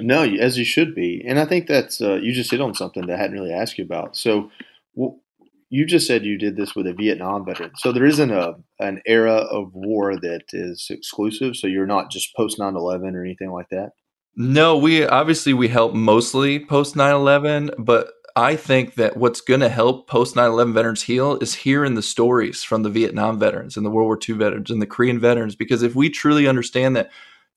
No, 0.00 0.22
as 0.22 0.56
you 0.56 0.64
should 0.64 0.94
be, 0.94 1.22
and 1.26 1.38
I 1.38 1.44
think 1.44 1.66
that's 1.66 2.00
uh, 2.00 2.14
you 2.14 2.32
just 2.32 2.52
hit 2.52 2.62
on 2.62 2.74
something 2.74 3.06
that 3.06 3.14
I 3.14 3.18
hadn't 3.18 3.38
really 3.38 3.52
asked 3.52 3.76
you 3.76 3.84
about. 3.84 4.16
So, 4.16 4.50
you 4.94 5.84
just 5.84 6.06
said 6.06 6.24
you 6.24 6.38
did 6.38 6.56
this 6.56 6.74
with 6.74 6.86
a 6.86 6.94
Vietnam 6.94 7.44
veteran. 7.44 7.72
So 7.76 7.92
there 7.92 8.06
isn't 8.06 8.30
a 8.30 8.54
an 8.78 9.02
era 9.04 9.34
of 9.34 9.74
war 9.74 10.16
that 10.16 10.44
is 10.54 10.86
exclusive. 10.88 11.54
So 11.54 11.66
you're 11.66 11.86
not 11.86 12.10
just 12.10 12.34
post 12.34 12.58
9/11 12.58 13.14
or 13.14 13.22
anything 13.22 13.50
like 13.50 13.68
that. 13.70 13.90
No, 14.36 14.76
we 14.76 15.04
obviously 15.04 15.52
we 15.52 15.68
help 15.68 15.94
mostly 15.94 16.64
post 16.64 16.94
9/11, 16.94 17.70
but 17.78 18.12
I 18.36 18.54
think 18.54 18.94
that 18.94 19.16
what's 19.16 19.40
going 19.40 19.60
to 19.60 19.68
help 19.68 20.06
post 20.08 20.36
9/11 20.36 20.72
veterans 20.72 21.02
heal 21.02 21.38
is 21.40 21.54
hearing 21.54 21.94
the 21.94 22.02
stories 22.02 22.62
from 22.62 22.82
the 22.82 22.90
Vietnam 22.90 23.38
veterans 23.38 23.76
and 23.76 23.84
the 23.84 23.90
World 23.90 24.06
War 24.06 24.18
II 24.28 24.36
veterans 24.36 24.70
and 24.70 24.80
the 24.80 24.86
Korean 24.86 25.18
veterans 25.18 25.56
because 25.56 25.82
if 25.82 25.94
we 25.94 26.08
truly 26.08 26.46
understand 26.46 26.94
that 26.96 27.10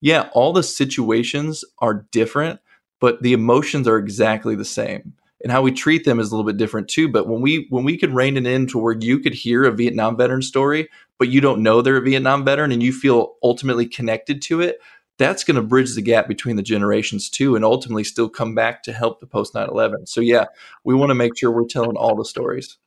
yeah, 0.03 0.29
all 0.33 0.51
the 0.51 0.63
situations 0.63 1.63
are 1.77 2.07
different, 2.11 2.59
but 2.99 3.21
the 3.21 3.33
emotions 3.33 3.87
are 3.87 3.97
exactly 3.97 4.55
the 4.55 4.65
same 4.65 5.13
and 5.43 5.51
how 5.51 5.61
we 5.61 5.71
treat 5.71 6.05
them 6.05 6.19
is 6.19 6.31
a 6.31 6.35
little 6.35 6.49
bit 6.49 6.57
different 6.57 6.87
too. 6.87 7.07
But 7.07 7.27
when 7.27 7.41
we 7.41 7.67
when 7.69 7.83
we 7.83 7.97
could 7.97 8.13
rein 8.13 8.37
it 8.37 8.47
in 8.47 8.67
to 8.67 8.77
where 8.79 8.95
you 8.99 9.19
could 9.19 9.33
hear 9.33 9.63
a 9.63 9.71
Vietnam 9.71 10.17
veteran 10.17 10.41
story, 10.41 10.89
but 11.19 11.29
you 11.29 11.41
don't 11.41 11.63
know 11.63 11.81
they're 11.81 11.97
a 11.97 12.01
Vietnam 12.01 12.43
veteran 12.45 12.71
and 12.71 12.81
you 12.83 12.91
feel 12.93 13.35
ultimately 13.43 13.85
connected 13.85 14.41
to 14.43 14.61
it, 14.61 14.79
that's 15.21 15.43
going 15.43 15.55
to 15.55 15.61
bridge 15.61 15.93
the 15.93 16.01
gap 16.01 16.27
between 16.27 16.55
the 16.55 16.63
generations 16.63 17.29
too, 17.29 17.55
and 17.55 17.63
ultimately 17.63 18.03
still 18.03 18.27
come 18.27 18.55
back 18.55 18.81
to 18.83 18.91
help 18.91 19.19
the 19.19 19.27
post 19.27 19.53
9/11. 19.53 20.07
So 20.07 20.19
yeah, 20.19 20.45
we 20.83 20.95
want 20.95 21.11
to 21.11 21.15
make 21.15 21.37
sure 21.37 21.51
we're 21.51 21.67
telling 21.67 21.95
all 21.95 22.15
the 22.15 22.25
stories. 22.25 22.77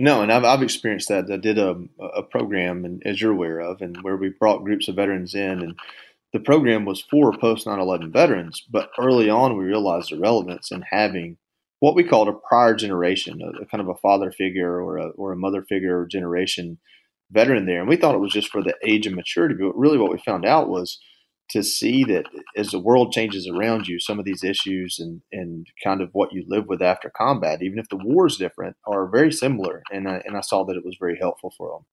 No, 0.00 0.22
and 0.22 0.32
I've, 0.32 0.44
I've 0.44 0.62
experienced 0.62 1.08
that. 1.08 1.30
I 1.30 1.36
did 1.36 1.58
a, 1.58 1.76
a 2.14 2.22
program, 2.22 2.84
and 2.84 3.02
as 3.04 3.20
you're 3.20 3.32
aware 3.32 3.60
of, 3.60 3.82
and 3.82 3.96
where 4.02 4.16
we 4.16 4.30
brought 4.30 4.64
groups 4.64 4.88
of 4.88 4.94
veterans 4.94 5.34
in, 5.34 5.60
and 5.60 5.74
the 6.32 6.40
program 6.40 6.84
was 6.84 7.02
for 7.02 7.32
post 7.32 7.66
9/11 7.66 8.12
veterans. 8.12 8.64
But 8.70 8.90
early 8.98 9.28
on, 9.28 9.56
we 9.56 9.64
realized 9.64 10.10
the 10.10 10.18
relevance 10.18 10.70
in 10.70 10.82
having 10.90 11.36
what 11.80 11.94
we 11.94 12.02
called 12.02 12.28
a 12.28 12.32
prior 12.32 12.74
generation, 12.74 13.40
a, 13.42 13.62
a, 13.62 13.66
kind 13.66 13.80
of 13.80 13.88
a 13.88 13.94
father 13.96 14.32
figure 14.32 14.82
or 14.82 14.96
a, 14.96 15.08
or 15.10 15.32
a 15.32 15.36
mother 15.36 15.62
figure 15.68 16.00
or 16.00 16.06
generation 16.06 16.78
veteran 17.30 17.66
there. 17.66 17.80
And 17.80 17.88
we 17.88 17.96
thought 17.96 18.14
it 18.14 18.20
was 18.20 18.32
just 18.32 18.48
for 18.48 18.62
the 18.62 18.74
age 18.82 19.06
and 19.06 19.14
maturity. 19.14 19.54
But 19.58 19.76
really, 19.76 19.98
what 19.98 20.10
we 20.10 20.18
found 20.18 20.44
out 20.44 20.68
was 20.68 20.98
to 21.50 21.62
see 21.62 22.04
that 22.04 22.24
as 22.56 22.70
the 22.70 22.78
world 22.78 23.12
changes 23.12 23.48
around 23.48 23.88
you, 23.88 23.98
some 23.98 24.18
of 24.18 24.24
these 24.24 24.44
issues 24.44 24.98
and, 24.98 25.22
and 25.32 25.66
kind 25.82 26.00
of 26.00 26.10
what 26.12 26.32
you 26.32 26.44
live 26.46 26.66
with 26.66 26.82
after 26.82 27.10
combat, 27.10 27.62
even 27.62 27.78
if 27.78 27.88
the 27.88 27.96
war 27.96 28.26
is 28.26 28.36
different, 28.36 28.76
are 28.86 29.06
very 29.08 29.32
similar. 29.32 29.82
And 29.90 30.08
I, 30.08 30.22
and 30.24 30.36
I 30.36 30.40
saw 30.42 30.64
that 30.64 30.76
it 30.76 30.84
was 30.84 30.96
very 30.98 31.18
helpful 31.18 31.52
for 31.56 31.70
them. 31.70 31.86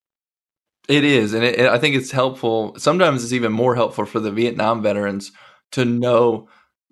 It 0.88 1.04
is. 1.04 1.34
And 1.34 1.44
it, 1.44 1.60
I 1.60 1.80
think 1.80 1.96
it's 1.96 2.12
helpful. 2.12 2.76
Sometimes 2.78 3.24
it's 3.24 3.34
even 3.34 3.52
more 3.52 3.76
helpful 3.76 4.06
for 4.06 4.20
the 4.20 4.32
Vietnam 4.32 4.84
veterans 4.84 5.32
to 5.72 5.86
know 5.86 6.48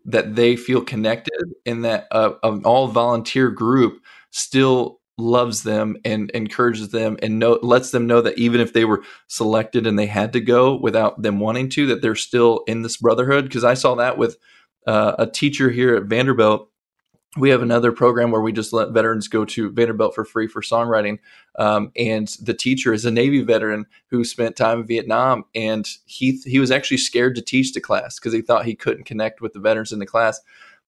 that 0.05 0.35
they 0.35 0.55
feel 0.55 0.81
connected 0.81 1.53
and 1.65 1.85
that 1.85 2.07
uh, 2.11 2.33
an 2.43 2.63
all 2.65 2.87
volunteer 2.87 3.49
group 3.49 4.01
still 4.31 4.99
loves 5.17 5.63
them 5.63 5.95
and 6.03 6.31
encourages 6.31 6.89
them 6.89 7.17
and 7.21 7.37
know, 7.37 7.59
lets 7.61 7.91
them 7.91 8.07
know 8.07 8.21
that 8.21 8.37
even 8.37 8.59
if 8.59 8.73
they 8.73 8.83
were 8.83 9.03
selected 9.27 9.85
and 9.85 9.97
they 9.97 10.07
had 10.07 10.33
to 10.33 10.41
go 10.41 10.75
without 10.75 11.21
them 11.21 11.39
wanting 11.39 11.69
to 11.69 11.85
that 11.85 12.01
they're 12.01 12.15
still 12.15 12.63
in 12.67 12.81
this 12.81 12.97
brotherhood 12.97 13.43
because 13.43 13.63
i 13.63 13.75
saw 13.75 13.93
that 13.93 14.17
with 14.17 14.37
uh, 14.87 15.13
a 15.19 15.27
teacher 15.27 15.69
here 15.69 15.95
at 15.95 16.05
vanderbilt 16.05 16.67
we 17.35 17.49
have 17.49 17.63
another 17.63 17.91
program 17.91 18.31
where 18.31 18.41
we 18.41 18.51
just 18.51 18.73
let 18.73 18.91
veterans 18.91 19.27
go 19.27 19.43
to 19.43 19.71
Vanderbilt 19.71 20.13
for 20.13 20.23
free 20.23 20.47
for 20.47 20.61
songwriting. 20.61 21.17
Um, 21.57 21.91
and 21.97 22.27
the 22.41 22.53
teacher 22.53 22.93
is 22.93 23.05
a 23.05 23.11
Navy 23.11 23.41
veteran 23.41 23.87
who 24.07 24.23
spent 24.23 24.55
time 24.55 24.81
in 24.81 24.87
Vietnam, 24.87 25.45
and 25.55 25.87
he 26.05 26.39
he 26.45 26.59
was 26.59 26.69
actually 26.69 26.97
scared 26.97 27.35
to 27.35 27.41
teach 27.41 27.73
the 27.73 27.81
class 27.81 28.19
because 28.19 28.33
he 28.33 28.41
thought 28.41 28.65
he 28.65 28.75
couldn't 28.75 29.05
connect 29.05 29.41
with 29.41 29.53
the 29.53 29.59
veterans 29.59 29.91
in 29.91 29.99
the 29.99 30.05
class. 30.05 30.41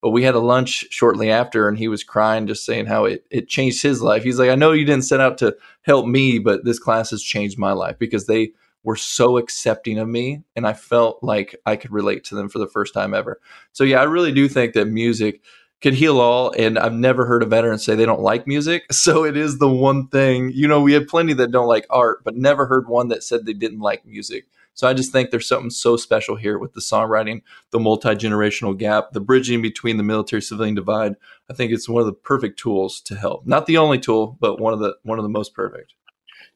But 0.06 0.12
we 0.12 0.22
had 0.22 0.36
a 0.36 0.40
lunch 0.40 0.86
shortly 0.92 1.32
after, 1.32 1.68
and 1.68 1.80
he 1.80 1.88
was 1.88 2.04
crying, 2.04 2.46
just 2.46 2.64
saying 2.64 2.86
how 2.86 3.06
it, 3.06 3.26
it 3.32 3.48
changed 3.48 3.82
his 3.82 4.04
life. 4.04 4.22
He's 4.22 4.38
like, 4.38 4.52
I 4.52 4.56
know 4.56 4.72
you 4.72 4.86
didn't 4.86 5.06
set 5.06 5.20
out 5.20 5.40
to 5.40 5.58
help 5.82 6.06
me, 6.06 6.38
but 6.38 6.64
this 6.64 6.78
class 6.78 7.10
has 7.10 7.24
changed 7.24 7.58
my 7.58 7.72
life 7.72 7.98
because 7.98 8.28
they 8.28 8.52
were 8.84 8.98
so 8.98 9.40
accepting 9.40 9.98
of 9.98 10.08
me, 10.08 10.44
and 10.56 10.68
I 10.68 10.74
felt 10.74 11.24
like 11.24 11.56
I 11.66 11.76
could 11.76 11.92
relate 11.92 12.24
to 12.26 12.36
them 12.36 12.50
for 12.50 12.60
the 12.60 12.68
first 12.68 12.94
time 12.94 13.16
ever. 13.16 13.42
So 13.72 13.84
yeah, 13.84 14.00
I 14.00 14.04
really 14.04 14.32
do 14.32 14.48
think 14.48 14.74
that 14.74 14.86
music 14.86 15.42
could 15.82 15.96
heal 15.96 16.20
all. 16.20 16.54
And 16.56 16.78
I've 16.78 16.94
never 16.94 17.26
heard 17.26 17.42
a 17.42 17.48
veteran 17.48 17.80
say 17.80 17.96
they 17.96 18.06
don't 18.06 18.22
like 18.22 18.46
music. 18.46 18.84
So 18.92 19.26
it 19.26 19.36
is 19.36 19.58
the 19.58 19.68
one 19.68 20.08
thing, 20.10 20.52
you 20.54 20.68
know, 20.68 20.82
we 20.82 20.94
have 20.94 21.08
plenty 21.08 21.34
that 21.34 21.50
don't 21.50 21.68
like 21.68 21.88
art, 21.90 22.24
but 22.24 22.36
never 22.36 22.68
heard 22.68 22.88
one 22.88 23.08
that 23.08 23.24
said 23.24 23.48
they 23.48 23.54
didn't 23.54 23.80
like 23.80 24.06
music. 24.06 24.46
So 24.76 24.88
I 24.88 24.94
just 24.94 25.12
think 25.12 25.32
there's 25.32 25.48
something 25.48 25.70
so 25.70 25.96
special 25.96 26.36
here 26.36 26.60
with 26.60 26.74
the 26.74 26.82
songwriting, 26.82 27.42
the 27.72 27.80
multi 27.80 28.10
generational 28.10 28.78
gap, 28.78 29.14
the 29.14 29.22
bridging 29.22 29.62
between 29.62 29.98
the 29.98 30.04
military 30.04 30.42
civilian 30.42 30.76
divide. 30.76 31.16
I 31.50 31.54
think 31.54 31.72
it's 31.72 31.90
one 31.90 32.02
of 32.02 32.06
the 32.06 32.14
perfect 32.14 32.60
tools 32.60 33.00
to 33.02 33.16
help. 33.16 33.48
Not 33.48 33.66
the 33.66 33.78
only 33.78 34.00
tool, 34.00 34.38
but 34.40 34.60
one 34.60 34.74
of 34.74 34.80
the 34.80 34.98
one 35.04 35.18
of 35.18 35.24
the 35.24 35.30
most 35.30 35.56
perfect. 35.56 35.94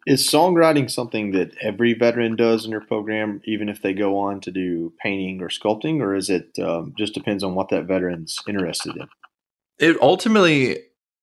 Is 0.06 0.28
songwriting 0.28 0.90
something 0.90 1.32
that 1.32 1.56
every 1.62 1.94
veteran 1.94 2.36
does 2.36 2.66
in 2.66 2.72
your 2.72 2.82
program, 2.82 3.42
even 3.46 3.70
if 3.70 3.82
they 3.82 3.94
go 3.94 4.18
on 4.18 4.42
to 4.42 4.52
do 4.52 4.94
painting 5.02 5.42
or 5.42 5.50
sculpting, 5.50 6.02
or 6.02 6.16
is 6.16 6.30
it 6.30 6.58
um, 6.62 6.94
just 6.98 7.14
depends 7.14 7.44
on 7.44 7.56
what 7.56 7.70
that 7.70 7.86
veteran's 7.86 8.38
interested 8.48 8.96
in? 8.96 9.08
It 9.78 10.02
ultimately 10.02 10.80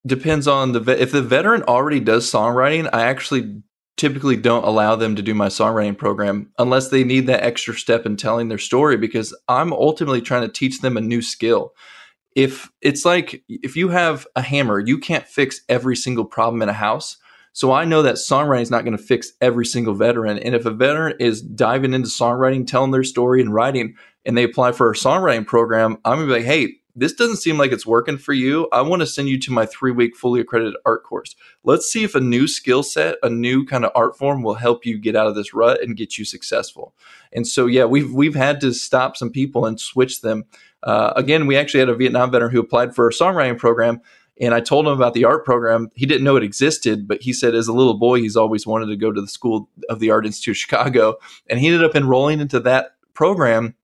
depends 0.06 0.48
on 0.48 0.72
the. 0.72 1.02
If 1.02 1.12
the 1.12 1.22
veteran 1.22 1.62
already 1.64 2.00
does 2.00 2.30
songwriting, 2.30 2.88
I 2.92 3.02
actually 3.02 3.62
typically 3.96 4.36
don't 4.36 4.64
allow 4.64 4.96
them 4.96 5.16
to 5.16 5.22
do 5.22 5.34
my 5.34 5.48
songwriting 5.48 5.96
program 5.96 6.50
unless 6.58 6.88
they 6.88 7.04
need 7.04 7.26
that 7.26 7.42
extra 7.42 7.74
step 7.74 8.06
in 8.06 8.16
telling 8.16 8.48
their 8.48 8.58
story 8.58 8.96
because 8.96 9.34
I'm 9.48 9.72
ultimately 9.72 10.20
trying 10.20 10.42
to 10.42 10.52
teach 10.52 10.80
them 10.80 10.96
a 10.96 11.00
new 11.00 11.22
skill. 11.22 11.74
If 12.34 12.70
it's 12.82 13.04
like 13.04 13.42
if 13.48 13.76
you 13.76 13.88
have 13.88 14.26
a 14.36 14.42
hammer, 14.42 14.78
you 14.78 14.98
can't 14.98 15.26
fix 15.26 15.62
every 15.68 15.96
single 15.96 16.26
problem 16.26 16.60
in 16.60 16.68
a 16.68 16.74
house 16.74 17.16
so 17.56 17.72
I 17.72 17.86
know 17.86 18.02
that 18.02 18.16
songwriting 18.16 18.60
is 18.60 18.70
not 18.70 18.84
going 18.84 18.98
to 18.98 19.02
fix 19.02 19.32
every 19.40 19.64
single 19.64 19.94
veteran. 19.94 20.38
And 20.38 20.54
if 20.54 20.66
a 20.66 20.70
veteran 20.70 21.14
is 21.18 21.40
diving 21.40 21.94
into 21.94 22.10
songwriting, 22.10 22.66
telling 22.66 22.90
their 22.90 23.02
story 23.02 23.40
and 23.40 23.50
writing, 23.50 23.94
and 24.26 24.36
they 24.36 24.42
apply 24.42 24.72
for 24.72 24.90
a 24.90 24.94
songwriting 24.94 25.46
program, 25.46 25.96
I'm 26.04 26.18
going 26.18 26.28
to 26.28 26.34
be 26.34 26.40
like, 26.40 26.44
hey, 26.44 26.74
this 26.96 27.12
doesn't 27.12 27.36
seem 27.36 27.58
like 27.58 27.72
it's 27.72 27.86
working 27.86 28.18
for 28.18 28.32
you. 28.32 28.68
I 28.72 28.80
want 28.80 29.00
to 29.00 29.06
send 29.06 29.28
you 29.28 29.38
to 29.40 29.52
my 29.52 29.66
three 29.66 29.92
week 29.92 30.16
fully 30.16 30.40
accredited 30.40 30.76
art 30.84 31.04
course. 31.04 31.36
Let's 31.62 31.90
see 31.90 32.02
if 32.02 32.14
a 32.14 32.20
new 32.20 32.48
skill 32.48 32.82
set, 32.82 33.16
a 33.22 33.30
new 33.30 33.64
kind 33.64 33.84
of 33.84 33.92
art 33.94 34.16
form 34.16 34.42
will 34.42 34.54
help 34.54 34.84
you 34.86 34.98
get 34.98 35.14
out 35.14 35.26
of 35.26 35.34
this 35.34 35.54
rut 35.54 35.82
and 35.82 35.96
get 35.96 36.18
you 36.18 36.24
successful. 36.24 36.94
And 37.32 37.46
so, 37.46 37.66
yeah, 37.66 37.84
we've, 37.84 38.12
we've 38.12 38.34
had 38.34 38.60
to 38.62 38.72
stop 38.72 39.16
some 39.16 39.30
people 39.30 39.66
and 39.66 39.78
switch 39.78 40.22
them. 40.22 40.44
Uh, 40.82 41.12
again, 41.16 41.46
we 41.46 41.56
actually 41.56 41.80
had 41.80 41.88
a 41.88 41.94
Vietnam 41.94 42.30
veteran 42.30 42.52
who 42.52 42.60
applied 42.60 42.94
for 42.94 43.08
a 43.08 43.12
songwriting 43.12 43.58
program 43.58 44.00
and 44.40 44.54
I 44.54 44.60
told 44.60 44.86
him 44.86 44.92
about 44.92 45.14
the 45.14 45.24
art 45.24 45.44
program. 45.44 45.90
He 45.94 46.04
didn't 46.04 46.24
know 46.24 46.36
it 46.36 46.42
existed, 46.42 47.08
but 47.08 47.22
he 47.22 47.32
said 47.32 47.54
as 47.54 47.68
a 47.68 47.72
little 47.72 47.98
boy, 47.98 48.20
he's 48.20 48.36
always 48.36 48.66
wanted 48.66 48.86
to 48.86 48.96
go 48.96 49.10
to 49.10 49.20
the 49.20 49.28
School 49.28 49.70
of 49.88 49.98
the 49.98 50.10
Art 50.10 50.26
Institute 50.26 50.52
of 50.52 50.58
Chicago. 50.58 51.16
And 51.48 51.58
he 51.58 51.68
ended 51.68 51.84
up 51.84 51.96
enrolling 51.96 52.40
into 52.40 52.60
that 52.60 52.96
program. 53.14 53.74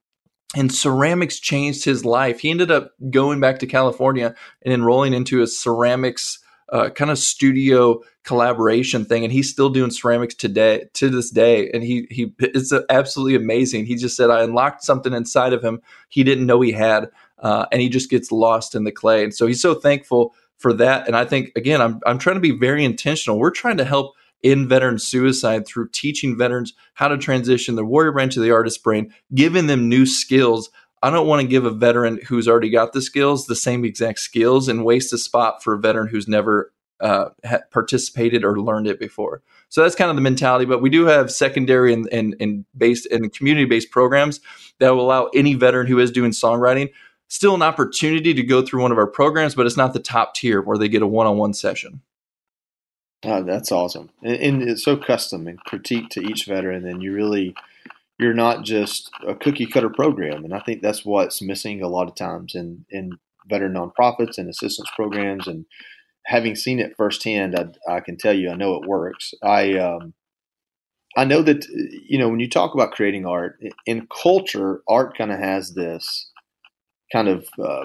And 0.54 0.72
ceramics 0.72 1.38
changed 1.40 1.84
his 1.84 2.04
life. 2.04 2.40
He 2.40 2.50
ended 2.50 2.70
up 2.70 2.92
going 3.10 3.40
back 3.40 3.58
to 3.60 3.66
California 3.66 4.34
and 4.62 4.74
enrolling 4.74 5.14
into 5.14 5.40
a 5.40 5.46
ceramics 5.46 6.38
uh, 6.72 6.90
kind 6.90 7.10
of 7.10 7.18
studio 7.18 8.00
collaboration 8.24 9.04
thing, 9.04 9.24
and 9.24 9.32
he's 9.32 9.50
still 9.50 9.68
doing 9.68 9.90
ceramics 9.90 10.34
today 10.34 10.86
to 10.94 11.10
this 11.10 11.30
day. 11.30 11.70
And 11.70 11.82
he 11.82 12.06
he 12.10 12.34
it's 12.38 12.72
absolutely 12.88 13.34
amazing. 13.34 13.86
He 13.86 13.94
just 13.94 14.16
said 14.16 14.30
I 14.30 14.42
unlocked 14.42 14.82
something 14.82 15.12
inside 15.12 15.52
of 15.52 15.62
him 15.62 15.80
he 16.08 16.24
didn't 16.24 16.46
know 16.46 16.60
he 16.60 16.72
had, 16.72 17.10
uh, 17.38 17.66
and 17.72 17.80
he 17.80 17.88
just 17.88 18.10
gets 18.10 18.32
lost 18.32 18.74
in 18.74 18.84
the 18.84 18.92
clay. 18.92 19.24
And 19.24 19.34
so 19.34 19.46
he's 19.46 19.60
so 19.60 19.74
thankful 19.74 20.34
for 20.58 20.72
that. 20.74 21.06
And 21.06 21.16
I 21.16 21.24
think 21.24 21.52
again, 21.56 21.80
I'm 21.80 22.00
I'm 22.06 22.18
trying 22.18 22.36
to 22.36 22.40
be 22.40 22.52
very 22.52 22.84
intentional. 22.84 23.38
We're 23.38 23.50
trying 23.50 23.78
to 23.78 23.84
help 23.84 24.14
in 24.42 24.68
veteran 24.68 24.98
suicide 24.98 25.66
through 25.66 25.88
teaching 25.90 26.36
veterans 26.36 26.72
how 26.94 27.08
to 27.08 27.18
transition 27.18 27.74
the 27.74 27.84
warrior 27.84 28.12
brain 28.12 28.28
to 28.30 28.40
the 28.40 28.50
artist 28.50 28.82
brain, 28.82 29.12
giving 29.34 29.66
them 29.66 29.88
new 29.88 30.06
skills. 30.06 30.70
I 31.02 31.10
don't 31.10 31.26
want 31.26 31.42
to 31.42 31.48
give 31.48 31.64
a 31.64 31.70
veteran 31.70 32.20
who's 32.28 32.48
already 32.48 32.70
got 32.70 32.92
the 32.92 33.02
skills 33.02 33.46
the 33.46 33.56
same 33.56 33.84
exact 33.84 34.18
skills 34.20 34.68
and 34.68 34.84
waste 34.84 35.12
a 35.12 35.18
spot 35.18 35.62
for 35.62 35.74
a 35.74 35.78
veteran 35.78 36.08
who's 36.08 36.28
never 36.28 36.72
uh, 37.00 37.30
participated 37.72 38.44
or 38.44 38.60
learned 38.60 38.86
it 38.86 39.00
before. 39.00 39.42
So 39.68 39.82
that's 39.82 39.96
kind 39.96 40.10
of 40.10 40.16
the 40.16 40.22
mentality. 40.22 40.64
But 40.64 40.82
we 40.82 40.90
do 40.90 41.06
have 41.06 41.32
secondary 41.32 41.92
and, 41.92 42.08
and, 42.12 42.36
and 42.38 42.64
based 42.76 43.06
and 43.06 43.32
community 43.32 43.64
based 43.64 43.90
programs 43.90 44.40
that 44.78 44.90
will 44.90 45.04
allow 45.04 45.30
any 45.34 45.54
veteran 45.54 45.88
who 45.88 45.98
is 45.98 46.12
doing 46.12 46.30
songwriting 46.30 46.90
still 47.32 47.54
an 47.54 47.62
opportunity 47.62 48.34
to 48.34 48.42
go 48.42 48.60
through 48.60 48.82
one 48.82 48.92
of 48.92 48.98
our 48.98 49.06
programs, 49.06 49.54
but 49.54 49.64
it's 49.64 49.76
not 49.76 49.94
the 49.94 49.98
top 49.98 50.34
tier 50.34 50.60
where 50.60 50.76
they 50.76 50.86
get 50.86 51.00
a 51.00 51.06
one-on-one 51.06 51.54
session. 51.54 52.02
Oh, 53.24 53.42
that's 53.42 53.70
awesome, 53.70 54.10
and, 54.22 54.36
and, 54.36 54.62
it's 54.62 54.84
so 54.84 54.96
custom 54.96 55.46
and 55.46 55.62
critique 55.62 56.08
to 56.10 56.20
each 56.20 56.44
veteran. 56.46 56.84
And 56.86 57.02
you 57.02 57.12
really, 57.12 57.54
you're 58.18 58.34
not 58.34 58.64
just 58.64 59.10
a 59.26 59.34
cookie 59.36 59.66
cutter 59.66 59.90
program, 59.90 60.44
and 60.44 60.52
I 60.52 60.58
think 60.58 60.82
that's 60.82 61.04
what's 61.04 61.40
missing 61.40 61.82
a 61.82 61.88
lot 61.88 62.08
of 62.08 62.16
times 62.16 62.54
in 62.56 62.84
in 62.90 63.18
veteran 63.48 63.74
nonprofits 63.74 64.38
and 64.38 64.48
assistance 64.48 64.88
programs. 64.96 65.46
And 65.46 65.66
having 66.26 66.56
seen 66.56 66.80
it 66.80 66.96
firsthand, 66.96 67.56
I, 67.56 67.96
I 67.96 68.00
can 68.00 68.16
tell 68.16 68.32
you, 68.32 68.50
I 68.50 68.56
know 68.56 68.74
it 68.74 68.88
works. 68.88 69.34
I 69.40 69.78
um, 69.78 70.14
I 71.16 71.24
know 71.24 71.42
that 71.42 71.66
you 71.68 72.18
know 72.18 72.28
when 72.28 72.40
you 72.40 72.48
talk 72.48 72.74
about 72.74 72.92
creating 72.92 73.24
art 73.24 73.62
in 73.86 74.08
culture, 74.22 74.82
art 74.88 75.16
kind 75.16 75.30
of 75.30 75.38
has 75.38 75.74
this 75.74 76.30
kind 77.12 77.28
of 77.28 77.46
uh, 77.62 77.84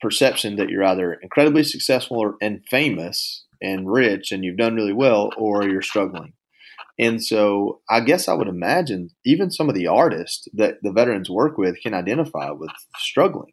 perception 0.00 0.56
that 0.56 0.68
you're 0.68 0.84
either 0.84 1.14
incredibly 1.14 1.64
successful 1.64 2.18
or, 2.18 2.36
and 2.40 2.62
famous 2.68 3.45
and 3.60 3.90
rich 3.90 4.32
and 4.32 4.44
you've 4.44 4.56
done 4.56 4.74
really 4.74 4.92
well 4.92 5.30
or 5.36 5.64
you're 5.64 5.82
struggling. 5.82 6.32
And 6.98 7.22
so 7.22 7.80
I 7.90 8.00
guess 8.00 8.28
I 8.28 8.34
would 8.34 8.48
imagine 8.48 9.10
even 9.24 9.50
some 9.50 9.68
of 9.68 9.74
the 9.74 9.86
artists 9.86 10.48
that 10.54 10.76
the 10.82 10.92
veterans 10.92 11.28
work 11.28 11.58
with 11.58 11.80
can 11.82 11.94
identify 11.94 12.50
with 12.50 12.70
struggling. 12.96 13.52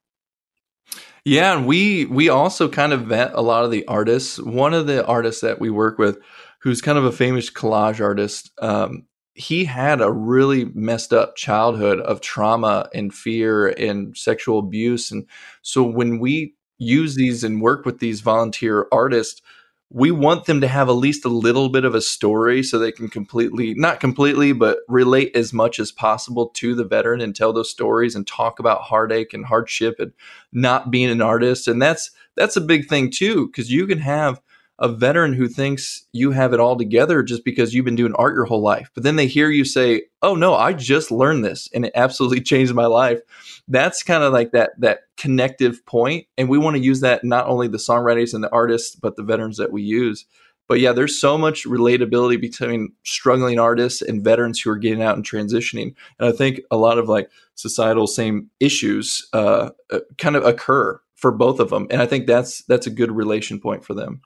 Yeah, 1.25 1.55
and 1.57 1.65
we 1.65 2.05
we 2.05 2.27
also 2.27 2.67
kind 2.67 2.91
of 2.91 3.03
vet 3.03 3.31
a 3.33 3.41
lot 3.41 3.63
of 3.63 3.71
the 3.71 3.85
artists. 3.87 4.39
One 4.39 4.73
of 4.73 4.87
the 4.87 5.05
artists 5.05 5.41
that 5.41 5.59
we 5.59 5.69
work 5.69 5.97
with, 5.97 6.17
who's 6.59 6.81
kind 6.81 6.97
of 6.97 7.05
a 7.05 7.13
famous 7.13 7.49
collage 7.49 8.01
artist, 8.01 8.51
um, 8.61 9.05
he 9.33 9.65
had 9.65 10.01
a 10.01 10.11
really 10.11 10.65
messed 10.73 11.13
up 11.13 11.35
childhood 11.35 11.99
of 12.01 12.21
trauma 12.21 12.89
and 12.93 13.13
fear 13.13 13.69
and 13.69 14.15
sexual 14.17 14.59
abuse. 14.59 15.11
And 15.11 15.25
so 15.61 15.83
when 15.83 16.19
we 16.19 16.55
use 16.77 17.15
these 17.15 17.43
and 17.43 17.61
work 17.61 17.85
with 17.85 17.99
these 17.99 18.21
volunteer 18.21 18.87
artists, 18.91 19.41
we 19.89 20.09
want 20.09 20.45
them 20.45 20.61
to 20.61 20.67
have 20.67 20.89
at 20.89 20.93
least 20.93 21.23
a 21.23 21.29
little 21.29 21.69
bit 21.69 21.85
of 21.85 21.93
a 21.93 22.01
story 22.01 22.63
so 22.63 22.79
they 22.79 22.91
can 22.91 23.09
completely, 23.09 23.75
not 23.75 23.99
completely, 23.99 24.51
but 24.51 24.79
relate 24.87 25.35
as 25.35 25.53
much 25.53 25.79
as 25.79 25.91
possible 25.91 26.47
to 26.49 26.73
the 26.73 26.83
veteran 26.83 27.21
and 27.21 27.35
tell 27.35 27.53
those 27.53 27.69
stories 27.69 28.15
and 28.15 28.25
talk 28.25 28.59
about 28.59 28.81
heartache 28.81 29.33
and 29.33 29.45
hardship 29.45 29.97
and 29.99 30.11
not 30.51 30.89
being 30.89 31.09
an 31.09 31.21
artist. 31.21 31.67
And 31.67 31.79
that's, 31.81 32.09
that's 32.35 32.57
a 32.57 32.61
big 32.61 32.87
thing 32.87 33.11
too, 33.11 33.47
because 33.47 33.71
you 33.71 33.85
can 33.85 33.99
have 33.99 34.41
a 34.79 34.89
veteran 34.89 35.33
who 35.33 35.47
thinks 35.47 36.05
you 36.13 36.31
have 36.31 36.53
it 36.53 36.59
all 36.59 36.75
together 36.75 37.21
just 37.21 37.45
because 37.45 37.73
you've 37.73 37.85
been 37.85 37.95
doing 37.95 38.13
art 38.15 38.33
your 38.33 38.45
whole 38.45 38.61
life. 38.61 38.89
But 38.93 39.03
then 39.03 39.15
they 39.15 39.27
hear 39.27 39.49
you 39.49 39.65
say, 39.65 40.03
"Oh 40.21 40.35
no, 40.35 40.55
I 40.55 40.73
just 40.73 41.11
learned 41.11 41.45
this 41.45 41.69
and 41.73 41.85
it 41.85 41.93
absolutely 41.95 42.41
changed 42.51 42.73
my 42.73 42.87
life." 42.87 43.21
That's 43.67 44.03
kind 44.03 44.23
of 44.23 44.33
like 44.33 44.51
that 44.51 44.71
that 44.79 45.01
connective 45.15 45.85
point 45.85 46.25
and 46.37 46.49
we 46.49 46.57
want 46.57 46.75
to 46.75 46.83
use 46.83 47.01
that 47.01 47.23
not 47.23 47.47
only 47.47 47.67
the 47.67 47.77
songwriters 47.77 48.33
and 48.33 48.43
the 48.43 48.51
artists 48.51 48.95
but 48.95 49.15
the 49.15 49.23
veterans 49.23 49.57
that 49.57 49.71
we 49.71 49.83
use. 49.83 50.25
But 50.67 50.79
yeah, 50.79 50.93
there's 50.93 51.19
so 51.19 51.37
much 51.37 51.65
relatability 51.65 52.39
between 52.39 52.93
struggling 53.03 53.59
artists 53.59 54.01
and 54.01 54.23
veterans 54.23 54.61
who 54.61 54.69
are 54.71 54.77
getting 54.77 55.03
out 55.03 55.15
and 55.15 55.25
transitioning. 55.25 55.93
And 56.19 56.29
I 56.29 56.31
think 56.31 56.61
a 56.71 56.77
lot 56.77 56.97
of 56.97 57.09
like 57.09 57.29
societal 57.55 58.07
same 58.07 58.49
issues 58.59 59.27
uh, 59.33 59.69
uh 59.91 59.99
kind 60.17 60.35
of 60.35 60.45
occur 60.45 60.99
for 61.15 61.31
both 61.31 61.59
of 61.59 61.69
them. 61.69 61.87
And 61.91 62.01
I 62.01 62.05
think 62.05 62.27
that's 62.27 62.63
that's 62.63 62.87
a 62.87 62.89
good 62.89 63.11
relation 63.11 63.59
point 63.59 63.85
for 63.85 63.93
them 63.93 64.21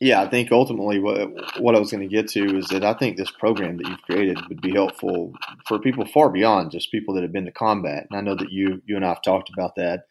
yeah, 0.00 0.20
I 0.20 0.28
think 0.28 0.52
ultimately 0.52 0.98
what 0.98 1.30
what 1.60 1.74
I 1.74 1.78
was 1.78 1.90
going 1.90 2.08
to 2.08 2.14
get 2.14 2.28
to 2.28 2.58
is 2.58 2.68
that 2.68 2.84
I 2.84 2.94
think 2.94 3.16
this 3.16 3.30
program 3.30 3.78
that 3.78 3.88
you've 3.88 4.02
created 4.02 4.38
would 4.48 4.60
be 4.60 4.72
helpful 4.72 5.32
for 5.66 5.78
people 5.78 6.04
far 6.06 6.30
beyond 6.30 6.70
just 6.70 6.90
people 6.90 7.14
that 7.14 7.22
have 7.22 7.32
been 7.32 7.46
to 7.46 7.52
combat. 7.52 8.06
And 8.10 8.18
I 8.18 8.20
know 8.20 8.36
that 8.36 8.52
you 8.52 8.82
you 8.86 8.96
and 8.96 9.04
I 9.04 9.08
have 9.08 9.22
talked 9.22 9.50
about 9.56 9.74
that. 9.76 10.02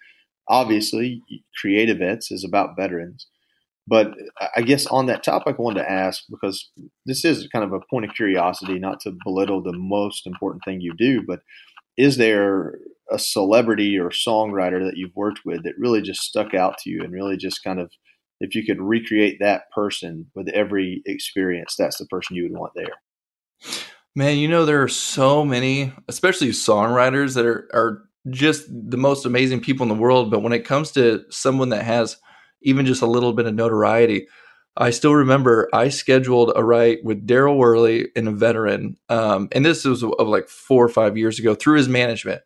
Obviously, 0.48 1.22
Creativets 1.62 2.32
is 2.32 2.44
about 2.44 2.76
veterans, 2.76 3.28
but 3.88 4.14
I 4.56 4.62
guess 4.62 4.88
on 4.88 5.06
that 5.08 5.24
topic, 5.24 5.56
I 5.58 5.62
wanted 5.62 5.82
to 5.82 5.92
ask 5.92 6.24
because 6.30 6.72
this 7.06 7.24
is 7.24 7.48
kind 7.48 7.64
of 7.64 7.74
a 7.74 7.80
point 7.90 8.06
of 8.06 8.16
curiosity, 8.16 8.80
not 8.80 9.00
to 9.02 9.16
belittle 9.24 9.62
the 9.62 9.78
most 9.78 10.26
important 10.26 10.64
thing 10.64 10.82
you 10.82 10.94
do, 10.98 11.22
but 11.26 11.42
is 11.98 12.18
there 12.18 12.80
a 13.12 13.20
celebrity 13.20 13.98
or 13.98 14.10
songwriter 14.10 14.84
that 14.84 14.98
you've 14.98 15.16
worked 15.16 15.42
with 15.46 15.64
that 15.64 15.78
really 15.78 16.02
just 16.02 16.22
stuck 16.22 16.54
out 16.56 16.78
to 16.80 16.90
you 16.90 17.02
and 17.04 17.14
really 17.14 17.38
just 17.38 17.64
kind 17.64 17.80
of 17.80 17.92
if 18.40 18.56
you 18.56 18.66
could 18.66 18.82
recreate 18.82 19.38
that 19.40 19.72
person 19.72 20.30
with 20.36 20.50
every 20.50 21.02
experience, 21.06 21.76
that's 21.78 21.98
the 21.98 22.06
person 22.06 22.36
you 22.36 22.44
would 22.44 22.58
want 22.58 22.74
there. 22.76 22.94
Man, 24.16 24.38
you 24.38 24.48
know 24.48 24.66
there 24.66 24.82
are 24.82 24.88
so 24.88 25.44
many, 25.44 25.94
especially 26.08 26.50
songwriters 26.50 27.36
that 27.36 27.46
are 27.46 27.70
are 27.74 28.04
just 28.30 28.66
the 28.70 28.98
most 28.98 29.26
amazing 29.26 29.62
people 29.62 29.84
in 29.84 29.90
the 29.90 30.02
world. 30.02 30.32
But 30.32 30.42
when 30.42 30.54
it 30.54 30.66
comes 30.66 30.92
to 30.92 31.24
someone 31.30 31.70
that 31.70 31.84
has 31.84 32.18
even 32.62 32.86
just 32.86 33.02
a 33.02 33.08
little 33.08 33.34
bit 33.34 33.46
of 33.46 33.54
notoriety, 33.54 34.28
I 34.78 34.90
still 34.90 35.14
remember 35.14 35.70
I 35.74 35.90
scheduled 35.90 36.52
a 36.56 36.64
write 36.64 37.04
with 37.04 37.28
Daryl 37.28 37.58
Worley 37.58 38.10
and 38.16 38.28
a 38.28 38.32
veteran, 38.32 38.98
um, 39.10 39.48
and 39.52 39.66
this 39.66 39.86
was 39.86 40.04
of 40.04 40.28
like 40.28 40.50
four 40.50 40.84
or 40.84 40.90
five 40.90 41.18
years 41.18 41.40
ago 41.40 41.56
through 41.56 41.78
his 41.78 41.90
management. 41.90 42.42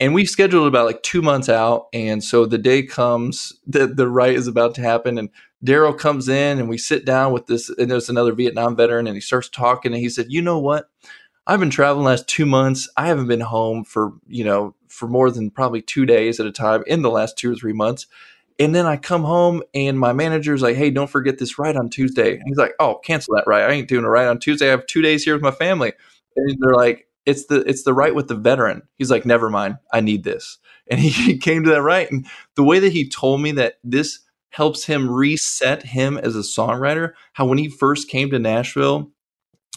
And 0.00 0.14
we 0.14 0.24
scheduled 0.24 0.66
about 0.66 0.86
like 0.86 1.02
two 1.02 1.20
months 1.20 1.50
out, 1.50 1.88
and 1.92 2.24
so 2.24 2.46
the 2.46 2.56
day 2.56 2.82
comes 2.82 3.52
that 3.66 3.96
the 3.96 4.08
write 4.08 4.34
is 4.34 4.46
about 4.46 4.74
to 4.76 4.80
happen, 4.80 5.18
and 5.18 5.28
Daryl 5.64 5.96
comes 5.96 6.26
in, 6.26 6.58
and 6.58 6.70
we 6.70 6.78
sit 6.78 7.04
down 7.04 7.32
with 7.32 7.46
this, 7.46 7.68
and 7.68 7.90
there's 7.90 8.08
another 8.08 8.32
Vietnam 8.32 8.74
veteran, 8.76 9.06
and 9.06 9.14
he 9.14 9.20
starts 9.20 9.50
talking, 9.50 9.92
and 9.92 10.00
he 10.00 10.08
said, 10.08 10.26
"You 10.30 10.40
know 10.40 10.58
what? 10.58 10.88
I've 11.46 11.60
been 11.60 11.70
traveling 11.70 12.06
last 12.06 12.28
two 12.28 12.46
months. 12.46 12.88
I 12.96 13.06
haven't 13.08 13.28
been 13.28 13.40
home 13.40 13.84
for 13.84 14.14
you 14.26 14.44
know 14.44 14.74
for 14.88 15.06
more 15.08 15.30
than 15.30 15.50
probably 15.50 15.82
two 15.82 16.06
days 16.06 16.40
at 16.40 16.46
a 16.46 16.52
time 16.52 16.82
in 16.86 17.02
the 17.02 17.10
last 17.10 17.36
two 17.36 17.52
or 17.52 17.56
three 17.56 17.74
months." 17.74 18.06
And 18.58 18.74
then 18.74 18.86
I 18.86 18.96
come 18.96 19.24
home 19.24 19.62
and 19.74 19.98
my 19.98 20.12
manager's 20.14 20.62
like, 20.62 20.76
"Hey, 20.76 20.90
don't 20.90 21.10
forget 21.10 21.38
this 21.38 21.58
write 21.58 21.76
on 21.76 21.90
Tuesday." 21.90 22.34
And 22.34 22.42
he's 22.46 22.58
like, 22.58 22.74
"Oh, 22.80 22.96
cancel 23.04 23.34
that 23.36 23.46
write. 23.46 23.64
I 23.64 23.72
ain't 23.72 23.88
doing 23.88 24.04
a 24.04 24.10
write 24.10 24.28
on 24.28 24.38
Tuesday. 24.38 24.68
I 24.68 24.70
have 24.70 24.86
two 24.86 25.02
days 25.02 25.24
here 25.24 25.34
with 25.34 25.42
my 25.42 25.50
family." 25.50 25.92
And 26.36 26.56
they're 26.60 26.74
like, 26.74 27.06
"It's 27.30 27.46
the 27.46 27.60
it's 27.60 27.84
the 27.84 27.94
write 27.94 28.14
with 28.14 28.28
the 28.28 28.34
veteran." 28.34 28.82
He's 28.96 29.10
like, 29.10 29.24
"Never 29.24 29.50
mind. 29.50 29.76
I 29.92 30.00
need 30.00 30.24
this." 30.24 30.58
And 30.88 31.00
he 31.00 31.38
came 31.38 31.64
to 31.64 31.70
that 31.70 31.82
write. 31.82 32.10
and 32.10 32.26
the 32.56 32.64
way 32.64 32.78
that 32.78 32.92
he 32.92 33.08
told 33.08 33.40
me 33.40 33.52
that 33.52 33.74
this 33.84 34.20
helps 34.50 34.84
him 34.84 35.08
reset 35.08 35.84
him 35.84 36.18
as 36.18 36.34
a 36.36 36.40
songwriter. 36.40 37.12
How 37.34 37.46
when 37.46 37.58
he 37.58 37.68
first 37.68 38.08
came 38.08 38.30
to 38.30 38.38
Nashville, 38.38 39.10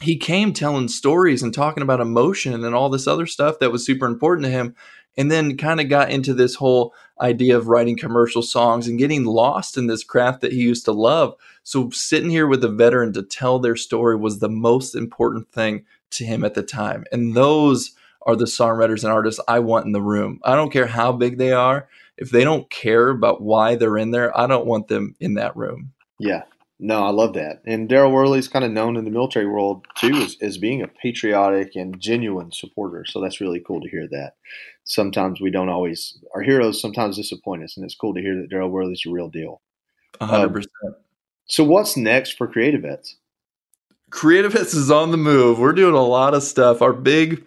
he 0.01 0.17
came 0.17 0.51
telling 0.51 0.87
stories 0.87 1.43
and 1.43 1.53
talking 1.53 1.83
about 1.83 2.01
emotion 2.01 2.65
and 2.65 2.75
all 2.75 2.89
this 2.89 3.07
other 3.07 3.27
stuff 3.27 3.59
that 3.59 3.71
was 3.71 3.85
super 3.85 4.05
important 4.05 4.45
to 4.45 4.51
him 4.51 4.75
and 5.17 5.31
then 5.31 5.57
kind 5.57 5.79
of 5.79 5.89
got 5.89 6.09
into 6.09 6.33
this 6.33 6.55
whole 6.55 6.93
idea 7.21 7.55
of 7.55 7.67
writing 7.67 7.95
commercial 7.95 8.41
songs 8.41 8.87
and 8.87 8.97
getting 8.97 9.25
lost 9.25 9.77
in 9.77 9.87
this 9.87 10.03
craft 10.03 10.41
that 10.41 10.51
he 10.51 10.61
used 10.61 10.85
to 10.85 10.91
love. 10.91 11.35
So 11.63 11.89
sitting 11.91 12.29
here 12.29 12.47
with 12.47 12.63
a 12.63 12.69
veteran 12.69 13.13
to 13.13 13.23
tell 13.23 13.59
their 13.59 13.75
story 13.75 14.15
was 14.15 14.39
the 14.39 14.49
most 14.49 14.95
important 14.95 15.51
thing 15.51 15.85
to 16.17 16.25
him 16.25 16.43
at 16.43 16.53
the 16.53 16.63
time. 16.63 17.05
And 17.11 17.33
those 17.35 17.91
are 18.25 18.35
the 18.35 18.45
songwriters 18.45 19.03
and 19.03 19.11
artists 19.11 19.41
I 19.47 19.59
want 19.59 19.85
in 19.85 19.91
the 19.91 20.01
room. 20.01 20.39
I 20.43 20.55
don't 20.55 20.71
care 20.71 20.87
how 20.87 21.11
big 21.11 21.37
they 21.37 21.51
are. 21.51 21.87
If 22.17 22.29
they 22.29 22.43
don't 22.43 22.69
care 22.69 23.09
about 23.09 23.41
why 23.41 23.75
they're 23.75 23.97
in 23.97 24.11
there, 24.11 24.37
I 24.37 24.47
don't 24.47 24.65
want 24.65 24.87
them 24.87 25.15
in 25.19 25.33
that 25.35 25.55
room. 25.57 25.91
Yeah. 26.19 26.43
No, 26.79 27.03
I 27.03 27.11
love 27.11 27.33
that. 27.33 27.61
And 27.65 27.87
Daryl 27.87 28.11
Worley's 28.11 28.47
kind 28.47 28.65
of 28.65 28.71
known 28.71 28.97
in 28.97 29.05
the 29.05 29.11
military 29.11 29.45
world 29.45 29.85
too 29.95 30.15
as, 30.15 30.37
as 30.41 30.57
being 30.57 30.81
a 30.81 30.87
patriotic 30.87 31.75
and 31.75 31.99
genuine 31.99 32.51
supporter. 32.51 33.05
So 33.05 33.21
that's 33.21 33.39
really 33.39 33.61
cool 33.65 33.81
to 33.81 33.89
hear 33.89 34.07
that 34.09 34.33
sometimes 34.83 35.39
we 35.39 35.51
don't 35.51 35.69
always 35.69 36.17
our 36.35 36.41
heroes 36.41 36.81
sometimes 36.81 37.17
disappoint 37.17 37.63
us, 37.63 37.77
and 37.77 37.85
it's 37.85 37.95
cool 37.95 38.13
to 38.13 38.21
hear 38.21 38.35
that 38.35 38.51
Daryl 38.51 38.69
Worley's 38.69 39.03
a 39.07 39.11
real 39.11 39.29
deal. 39.29 39.61
hundred 40.19 40.47
um, 40.47 40.53
percent. 40.53 40.95
So 41.45 41.63
what's 41.63 41.97
next 41.97 42.37
for 42.37 42.47
Creativets? 42.47 43.15
Creativets 44.13 44.75
is 44.75 44.91
on 44.91 45.09
the 45.09 45.17
move. 45.17 45.57
We're 45.57 45.73
doing 45.73 45.95
a 45.95 46.03
lot 46.03 46.35
of 46.35 46.43
stuff. 46.43 46.83
Our 46.83 46.93
big 46.93 47.45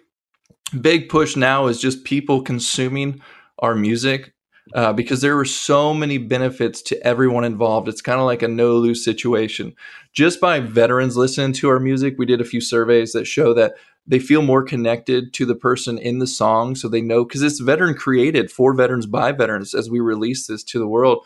big 0.81 1.07
push 1.07 1.37
now 1.37 1.67
is 1.67 1.79
just 1.79 2.03
people 2.03 2.41
consuming 2.41 3.21
our 3.59 3.73
music 3.73 4.33
uh, 4.73 4.91
because 4.91 5.21
there 5.21 5.39
are 5.39 5.45
so 5.45 5.93
many 5.93 6.17
benefits 6.17 6.81
to 6.81 7.07
everyone 7.07 7.45
involved. 7.45 7.87
It's 7.87 8.01
kind 8.01 8.19
of 8.19 8.25
like 8.25 8.41
a 8.41 8.49
no 8.49 8.75
lose 8.75 9.01
situation. 9.01 9.73
Just 10.11 10.41
by 10.41 10.59
veterans 10.59 11.15
listening 11.15 11.53
to 11.53 11.69
our 11.69 11.79
music, 11.79 12.15
we 12.17 12.25
did 12.25 12.41
a 12.41 12.45
few 12.45 12.59
surveys 12.59 13.13
that 13.13 13.25
show 13.25 13.53
that 13.53 13.75
they 14.05 14.19
feel 14.19 14.41
more 14.41 14.63
connected 14.63 15.33
to 15.33 15.45
the 15.45 15.55
person 15.55 15.97
in 15.97 16.19
the 16.19 16.27
song 16.27 16.75
so 16.75 16.89
they 16.89 17.01
know 17.01 17.23
because 17.23 17.43
it's 17.43 17.59
veteran 17.59 17.93
created 17.93 18.51
for 18.51 18.73
veterans 18.73 19.05
by 19.05 19.31
veterans 19.31 19.73
as 19.73 19.89
we 19.89 19.99
release 19.99 20.47
this 20.47 20.63
to 20.63 20.79
the 20.79 20.87
world 20.87 21.25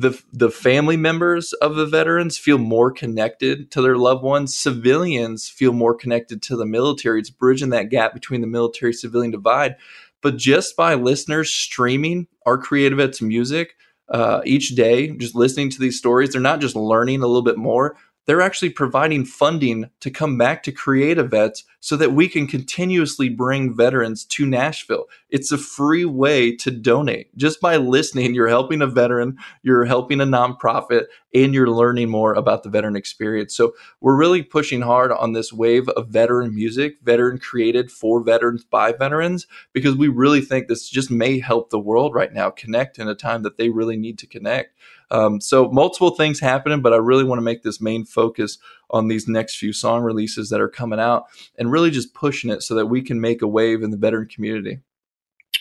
the 0.00 0.22
the 0.32 0.50
family 0.50 0.96
members 0.96 1.52
of 1.54 1.76
the 1.76 1.86
veterans 1.86 2.38
feel 2.38 2.58
more 2.58 2.90
connected 2.90 3.70
to 3.72 3.82
their 3.82 3.96
loved 3.96 4.22
ones. 4.22 4.56
Civilians 4.56 5.48
feel 5.48 5.72
more 5.72 5.94
connected 5.94 6.42
to 6.42 6.56
the 6.56 6.66
military. 6.66 7.20
It's 7.20 7.30
bridging 7.30 7.70
that 7.70 7.90
gap 7.90 8.14
between 8.14 8.40
the 8.40 8.46
military 8.46 8.92
civilian 8.92 9.30
divide. 9.30 9.76
But 10.22 10.36
just 10.36 10.76
by 10.76 10.94
listeners 10.94 11.50
streaming 11.50 12.26
our 12.46 12.58
creativets 12.58 13.22
music 13.22 13.74
uh, 14.10 14.40
each 14.44 14.70
day 14.70 15.08
just 15.16 15.34
listening 15.34 15.70
to 15.70 15.78
these 15.78 15.96
stories 15.96 16.32
they're 16.32 16.40
not 16.40 16.60
just 16.60 16.74
learning 16.74 17.22
a 17.22 17.26
little 17.26 17.42
bit 17.42 17.56
more 17.56 17.96
they're 18.30 18.40
actually 18.40 18.70
providing 18.70 19.24
funding 19.24 19.90
to 19.98 20.08
come 20.08 20.38
back 20.38 20.62
to 20.62 20.70
creativets 20.70 21.64
so 21.80 21.96
that 21.96 22.12
we 22.12 22.28
can 22.28 22.46
continuously 22.46 23.28
bring 23.28 23.74
veterans 23.74 24.24
to 24.24 24.46
Nashville. 24.46 25.08
It's 25.30 25.50
a 25.50 25.58
free 25.58 26.04
way 26.04 26.54
to 26.58 26.70
donate. 26.70 27.36
Just 27.36 27.60
by 27.60 27.76
listening, 27.76 28.32
you're 28.32 28.46
helping 28.46 28.82
a 28.82 28.86
veteran, 28.86 29.36
you're 29.64 29.84
helping 29.84 30.20
a 30.20 30.26
nonprofit, 30.26 31.06
and 31.34 31.54
you're 31.54 31.70
learning 31.70 32.08
more 32.08 32.34
about 32.34 32.62
the 32.62 32.68
veteran 32.68 32.96
experience. 32.96 33.56
So 33.56 33.74
we're 34.00 34.16
really 34.16 34.42
pushing 34.42 34.82
hard 34.82 35.12
on 35.12 35.32
this 35.32 35.52
wave 35.52 35.88
of 35.90 36.08
veteran 36.08 36.54
music, 36.54 36.98
veteran 37.02 37.38
created 37.38 37.90
for 37.90 38.22
veterans 38.22 38.64
by 38.64 38.92
veterans, 38.92 39.46
because 39.72 39.94
we 39.94 40.08
really 40.08 40.40
think 40.40 40.68
this 40.68 40.88
just 40.88 41.10
may 41.10 41.38
help 41.38 41.70
the 41.70 41.78
world 41.78 42.14
right 42.14 42.32
now 42.32 42.50
connect 42.50 42.98
in 42.98 43.08
a 43.08 43.14
time 43.14 43.42
that 43.42 43.58
they 43.58 43.70
really 43.70 43.96
need 43.96 44.18
to 44.18 44.26
connect. 44.26 44.74
Um, 45.12 45.40
so 45.40 45.68
multiple 45.70 46.10
things 46.10 46.40
happening, 46.40 46.82
but 46.82 46.92
I 46.92 46.96
really 46.96 47.24
want 47.24 47.38
to 47.38 47.44
make 47.44 47.62
this 47.62 47.80
main 47.80 48.04
focus 48.04 48.58
on 48.90 49.08
these 49.08 49.26
next 49.26 49.56
few 49.56 49.72
song 49.72 50.02
releases 50.02 50.50
that 50.50 50.60
are 50.60 50.68
coming 50.68 51.00
out 51.00 51.26
and 51.58 51.70
really 51.70 51.90
just 51.90 52.14
pushing 52.14 52.50
it 52.50 52.62
so 52.62 52.74
that 52.74 52.86
we 52.86 53.02
can 53.02 53.20
make 53.20 53.42
a 53.42 53.48
wave 53.48 53.82
in 53.82 53.90
the 53.90 53.96
veteran 53.96 54.28
community. 54.28 54.80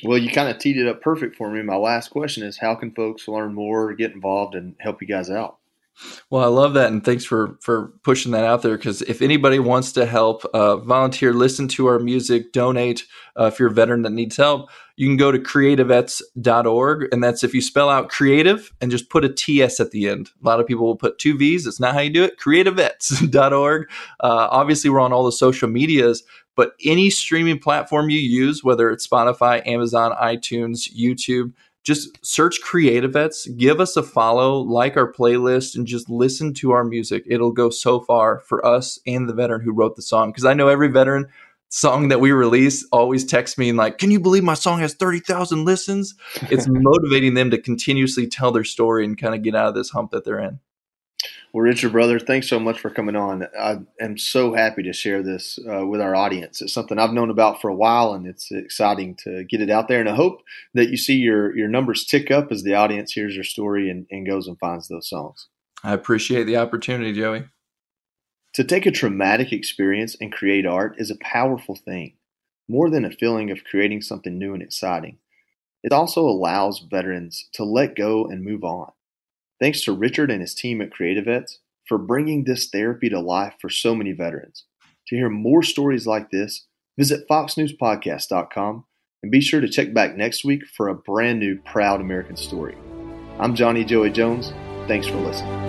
Well, 0.03 0.17
you 0.17 0.29
kind 0.29 0.49
of 0.49 0.59
teed 0.59 0.77
it 0.77 0.87
up 0.87 1.01
perfect 1.01 1.35
for 1.35 1.51
me. 1.51 1.61
My 1.61 1.75
last 1.75 2.09
question 2.09 2.43
is 2.43 2.57
how 2.57 2.75
can 2.75 2.91
folks 2.91 3.27
learn 3.27 3.53
more, 3.53 3.93
get 3.93 4.13
involved, 4.13 4.55
and 4.55 4.75
help 4.79 5.01
you 5.01 5.07
guys 5.07 5.29
out? 5.29 5.58
Well, 6.29 6.43
I 6.43 6.47
love 6.47 6.73
that, 6.75 6.91
and 6.91 7.03
thanks 7.03 7.25
for 7.25 7.57
for 7.61 7.93
pushing 8.03 8.31
that 8.33 8.45
out 8.45 8.61
there. 8.61 8.77
Because 8.77 9.01
if 9.03 9.21
anybody 9.21 9.59
wants 9.59 9.91
to 9.93 10.05
help, 10.05 10.45
uh, 10.53 10.77
volunteer, 10.77 11.33
listen 11.33 11.67
to 11.69 11.87
our 11.87 11.99
music, 11.99 12.51
donate. 12.53 13.05
Uh, 13.39 13.45
if 13.45 13.59
you're 13.59 13.69
a 13.69 13.73
veteran 13.73 14.03
that 14.03 14.11
needs 14.11 14.37
help, 14.37 14.69
you 14.95 15.07
can 15.07 15.17
go 15.17 15.31
to 15.31 15.39
creativets.org, 15.39 17.07
and 17.11 17.23
that's 17.23 17.43
if 17.43 17.53
you 17.53 17.61
spell 17.61 17.89
out 17.89 18.09
creative 18.09 18.71
and 18.81 18.91
just 18.91 19.09
put 19.09 19.25
a 19.25 19.29
TS 19.29 19.79
at 19.79 19.91
the 19.91 20.09
end. 20.09 20.29
A 20.43 20.47
lot 20.47 20.59
of 20.59 20.67
people 20.67 20.85
will 20.85 20.95
put 20.95 21.17
two 21.17 21.37
V's. 21.37 21.65
That's 21.65 21.79
not 21.79 21.93
how 21.93 22.01
you 22.01 22.09
do 22.09 22.23
it. 22.23 22.37
Creativets.org. 22.37 23.89
Uh, 24.19 24.47
obviously, 24.51 24.89
we're 24.89 24.99
on 24.99 25.13
all 25.13 25.25
the 25.25 25.31
social 25.31 25.69
medias, 25.69 26.23
but 26.55 26.73
any 26.83 27.09
streaming 27.09 27.59
platform 27.59 28.09
you 28.09 28.19
use, 28.19 28.63
whether 28.63 28.91
it's 28.91 29.07
Spotify, 29.07 29.65
Amazon, 29.65 30.11
iTunes, 30.21 30.93
YouTube 30.93 31.53
just 31.83 32.23
search 32.25 32.59
Creativets, 32.61 33.47
give 33.57 33.79
us 33.79 33.95
a 33.95 34.03
follow, 34.03 34.59
like 34.59 34.97
our 34.97 35.11
playlist, 35.11 35.75
and 35.75 35.87
just 35.87 36.09
listen 36.09 36.53
to 36.55 36.71
our 36.71 36.83
music. 36.83 37.23
It'll 37.25 37.51
go 37.51 37.69
so 37.69 37.99
far 37.99 38.39
for 38.39 38.65
us 38.65 38.99
and 39.07 39.27
the 39.27 39.33
veteran 39.33 39.61
who 39.61 39.71
wrote 39.71 39.95
the 39.95 40.01
song. 40.01 40.31
Because 40.31 40.45
I 40.45 40.53
know 40.53 40.67
every 40.67 40.89
veteran 40.89 41.27
song 41.69 42.09
that 42.09 42.19
we 42.19 42.31
release 42.31 42.85
always 42.91 43.23
texts 43.23 43.57
me 43.57 43.69
and 43.69 43.77
like, 43.77 43.97
"Can 43.97 44.11
you 44.11 44.19
believe 44.19 44.43
my 44.43 44.55
song 44.55 44.79
has 44.79 44.93
thirty 44.93 45.19
thousand 45.19 45.65
listens?" 45.65 46.15
It's 46.49 46.67
motivating 46.69 47.35
them 47.35 47.51
to 47.51 47.61
continuously 47.61 48.27
tell 48.27 48.51
their 48.51 48.63
story 48.63 49.05
and 49.05 49.17
kind 49.17 49.35
of 49.35 49.43
get 49.43 49.55
out 49.55 49.67
of 49.67 49.75
this 49.75 49.89
hump 49.89 50.11
that 50.11 50.25
they're 50.25 50.39
in. 50.39 50.59
Well, 51.51 51.63
Richard, 51.63 51.91
brother, 51.91 52.19
thanks 52.19 52.47
so 52.47 52.59
much 52.59 52.79
for 52.79 52.91
coming 52.91 53.15
on. 53.15 53.47
I 53.59 53.79
am 53.99 54.19
so 54.19 54.53
happy 54.53 54.83
to 54.83 54.93
share 54.93 55.23
this 55.23 55.57
uh, 55.67 55.85
with 55.85 55.99
our 55.99 56.15
audience. 56.15 56.61
It's 56.61 56.73
something 56.73 56.99
I've 56.99 57.13
known 57.13 57.31
about 57.31 57.59
for 57.59 57.69
a 57.69 57.75
while, 57.75 58.13
and 58.13 58.27
it's 58.27 58.51
exciting 58.51 59.15
to 59.23 59.43
get 59.45 59.59
it 59.59 59.71
out 59.71 59.87
there. 59.87 59.99
And 59.99 60.07
I 60.07 60.15
hope 60.15 60.43
that 60.75 60.89
you 60.89 60.97
see 60.97 61.15
your 61.15 61.55
your 61.57 61.67
numbers 61.67 62.05
tick 62.05 62.29
up 62.29 62.51
as 62.51 62.63
the 62.63 62.75
audience 62.75 63.13
hears 63.13 63.33
your 63.33 63.43
story 63.43 63.89
and, 63.89 64.05
and 64.11 64.27
goes 64.27 64.47
and 64.47 64.59
finds 64.59 64.87
those 64.87 65.09
songs. 65.09 65.47
I 65.83 65.93
appreciate 65.93 66.43
the 66.43 66.57
opportunity, 66.57 67.13
Joey. 67.13 67.45
To 68.53 68.63
take 68.63 68.85
a 68.85 68.91
traumatic 68.91 69.51
experience 69.51 70.15
and 70.21 70.31
create 70.31 70.65
art 70.65 70.95
is 70.97 71.09
a 71.09 71.17
powerful 71.19 71.75
thing, 71.75 72.13
more 72.67 72.89
than 72.89 73.05
a 73.05 73.11
feeling 73.11 73.49
of 73.49 73.63
creating 73.63 74.01
something 74.01 74.37
new 74.37 74.53
and 74.53 74.61
exciting. 74.61 75.17
It 75.83 75.93
also 75.93 76.21
allows 76.21 76.79
veterans 76.79 77.47
to 77.53 77.63
let 77.63 77.95
go 77.95 78.25
and 78.25 78.43
move 78.43 78.63
on. 78.63 78.91
Thanks 79.59 79.81
to 79.81 79.91
Richard 79.91 80.31
and 80.31 80.41
his 80.41 80.55
team 80.55 80.81
at 80.81 80.91
Creativets 80.91 81.57
for 81.87 81.97
bringing 81.97 82.43
this 82.43 82.69
therapy 82.69 83.09
to 83.09 83.19
life 83.19 83.55
for 83.59 83.69
so 83.69 83.93
many 83.93 84.13
veterans. 84.13 84.65
To 85.07 85.15
hear 85.15 85.29
more 85.29 85.63
stories 85.63 86.07
like 86.07 86.29
this, 86.31 86.67
visit 86.97 87.27
foxnewspodcast.com 87.27 88.85
and 89.23 89.31
be 89.31 89.41
sure 89.41 89.59
to 89.59 89.67
check 89.67 89.93
back 89.93 90.15
next 90.15 90.45
week 90.45 90.63
for 90.77 90.87
a 90.87 90.95
brand 90.95 91.39
new 91.39 91.59
Proud 91.65 91.99
American 91.99 92.37
story. 92.37 92.77
I'm 93.39 93.55
Johnny 93.55 93.83
Joey 93.83 94.11
Jones. 94.11 94.53
Thanks 94.87 95.07
for 95.07 95.17
listening. 95.17 95.68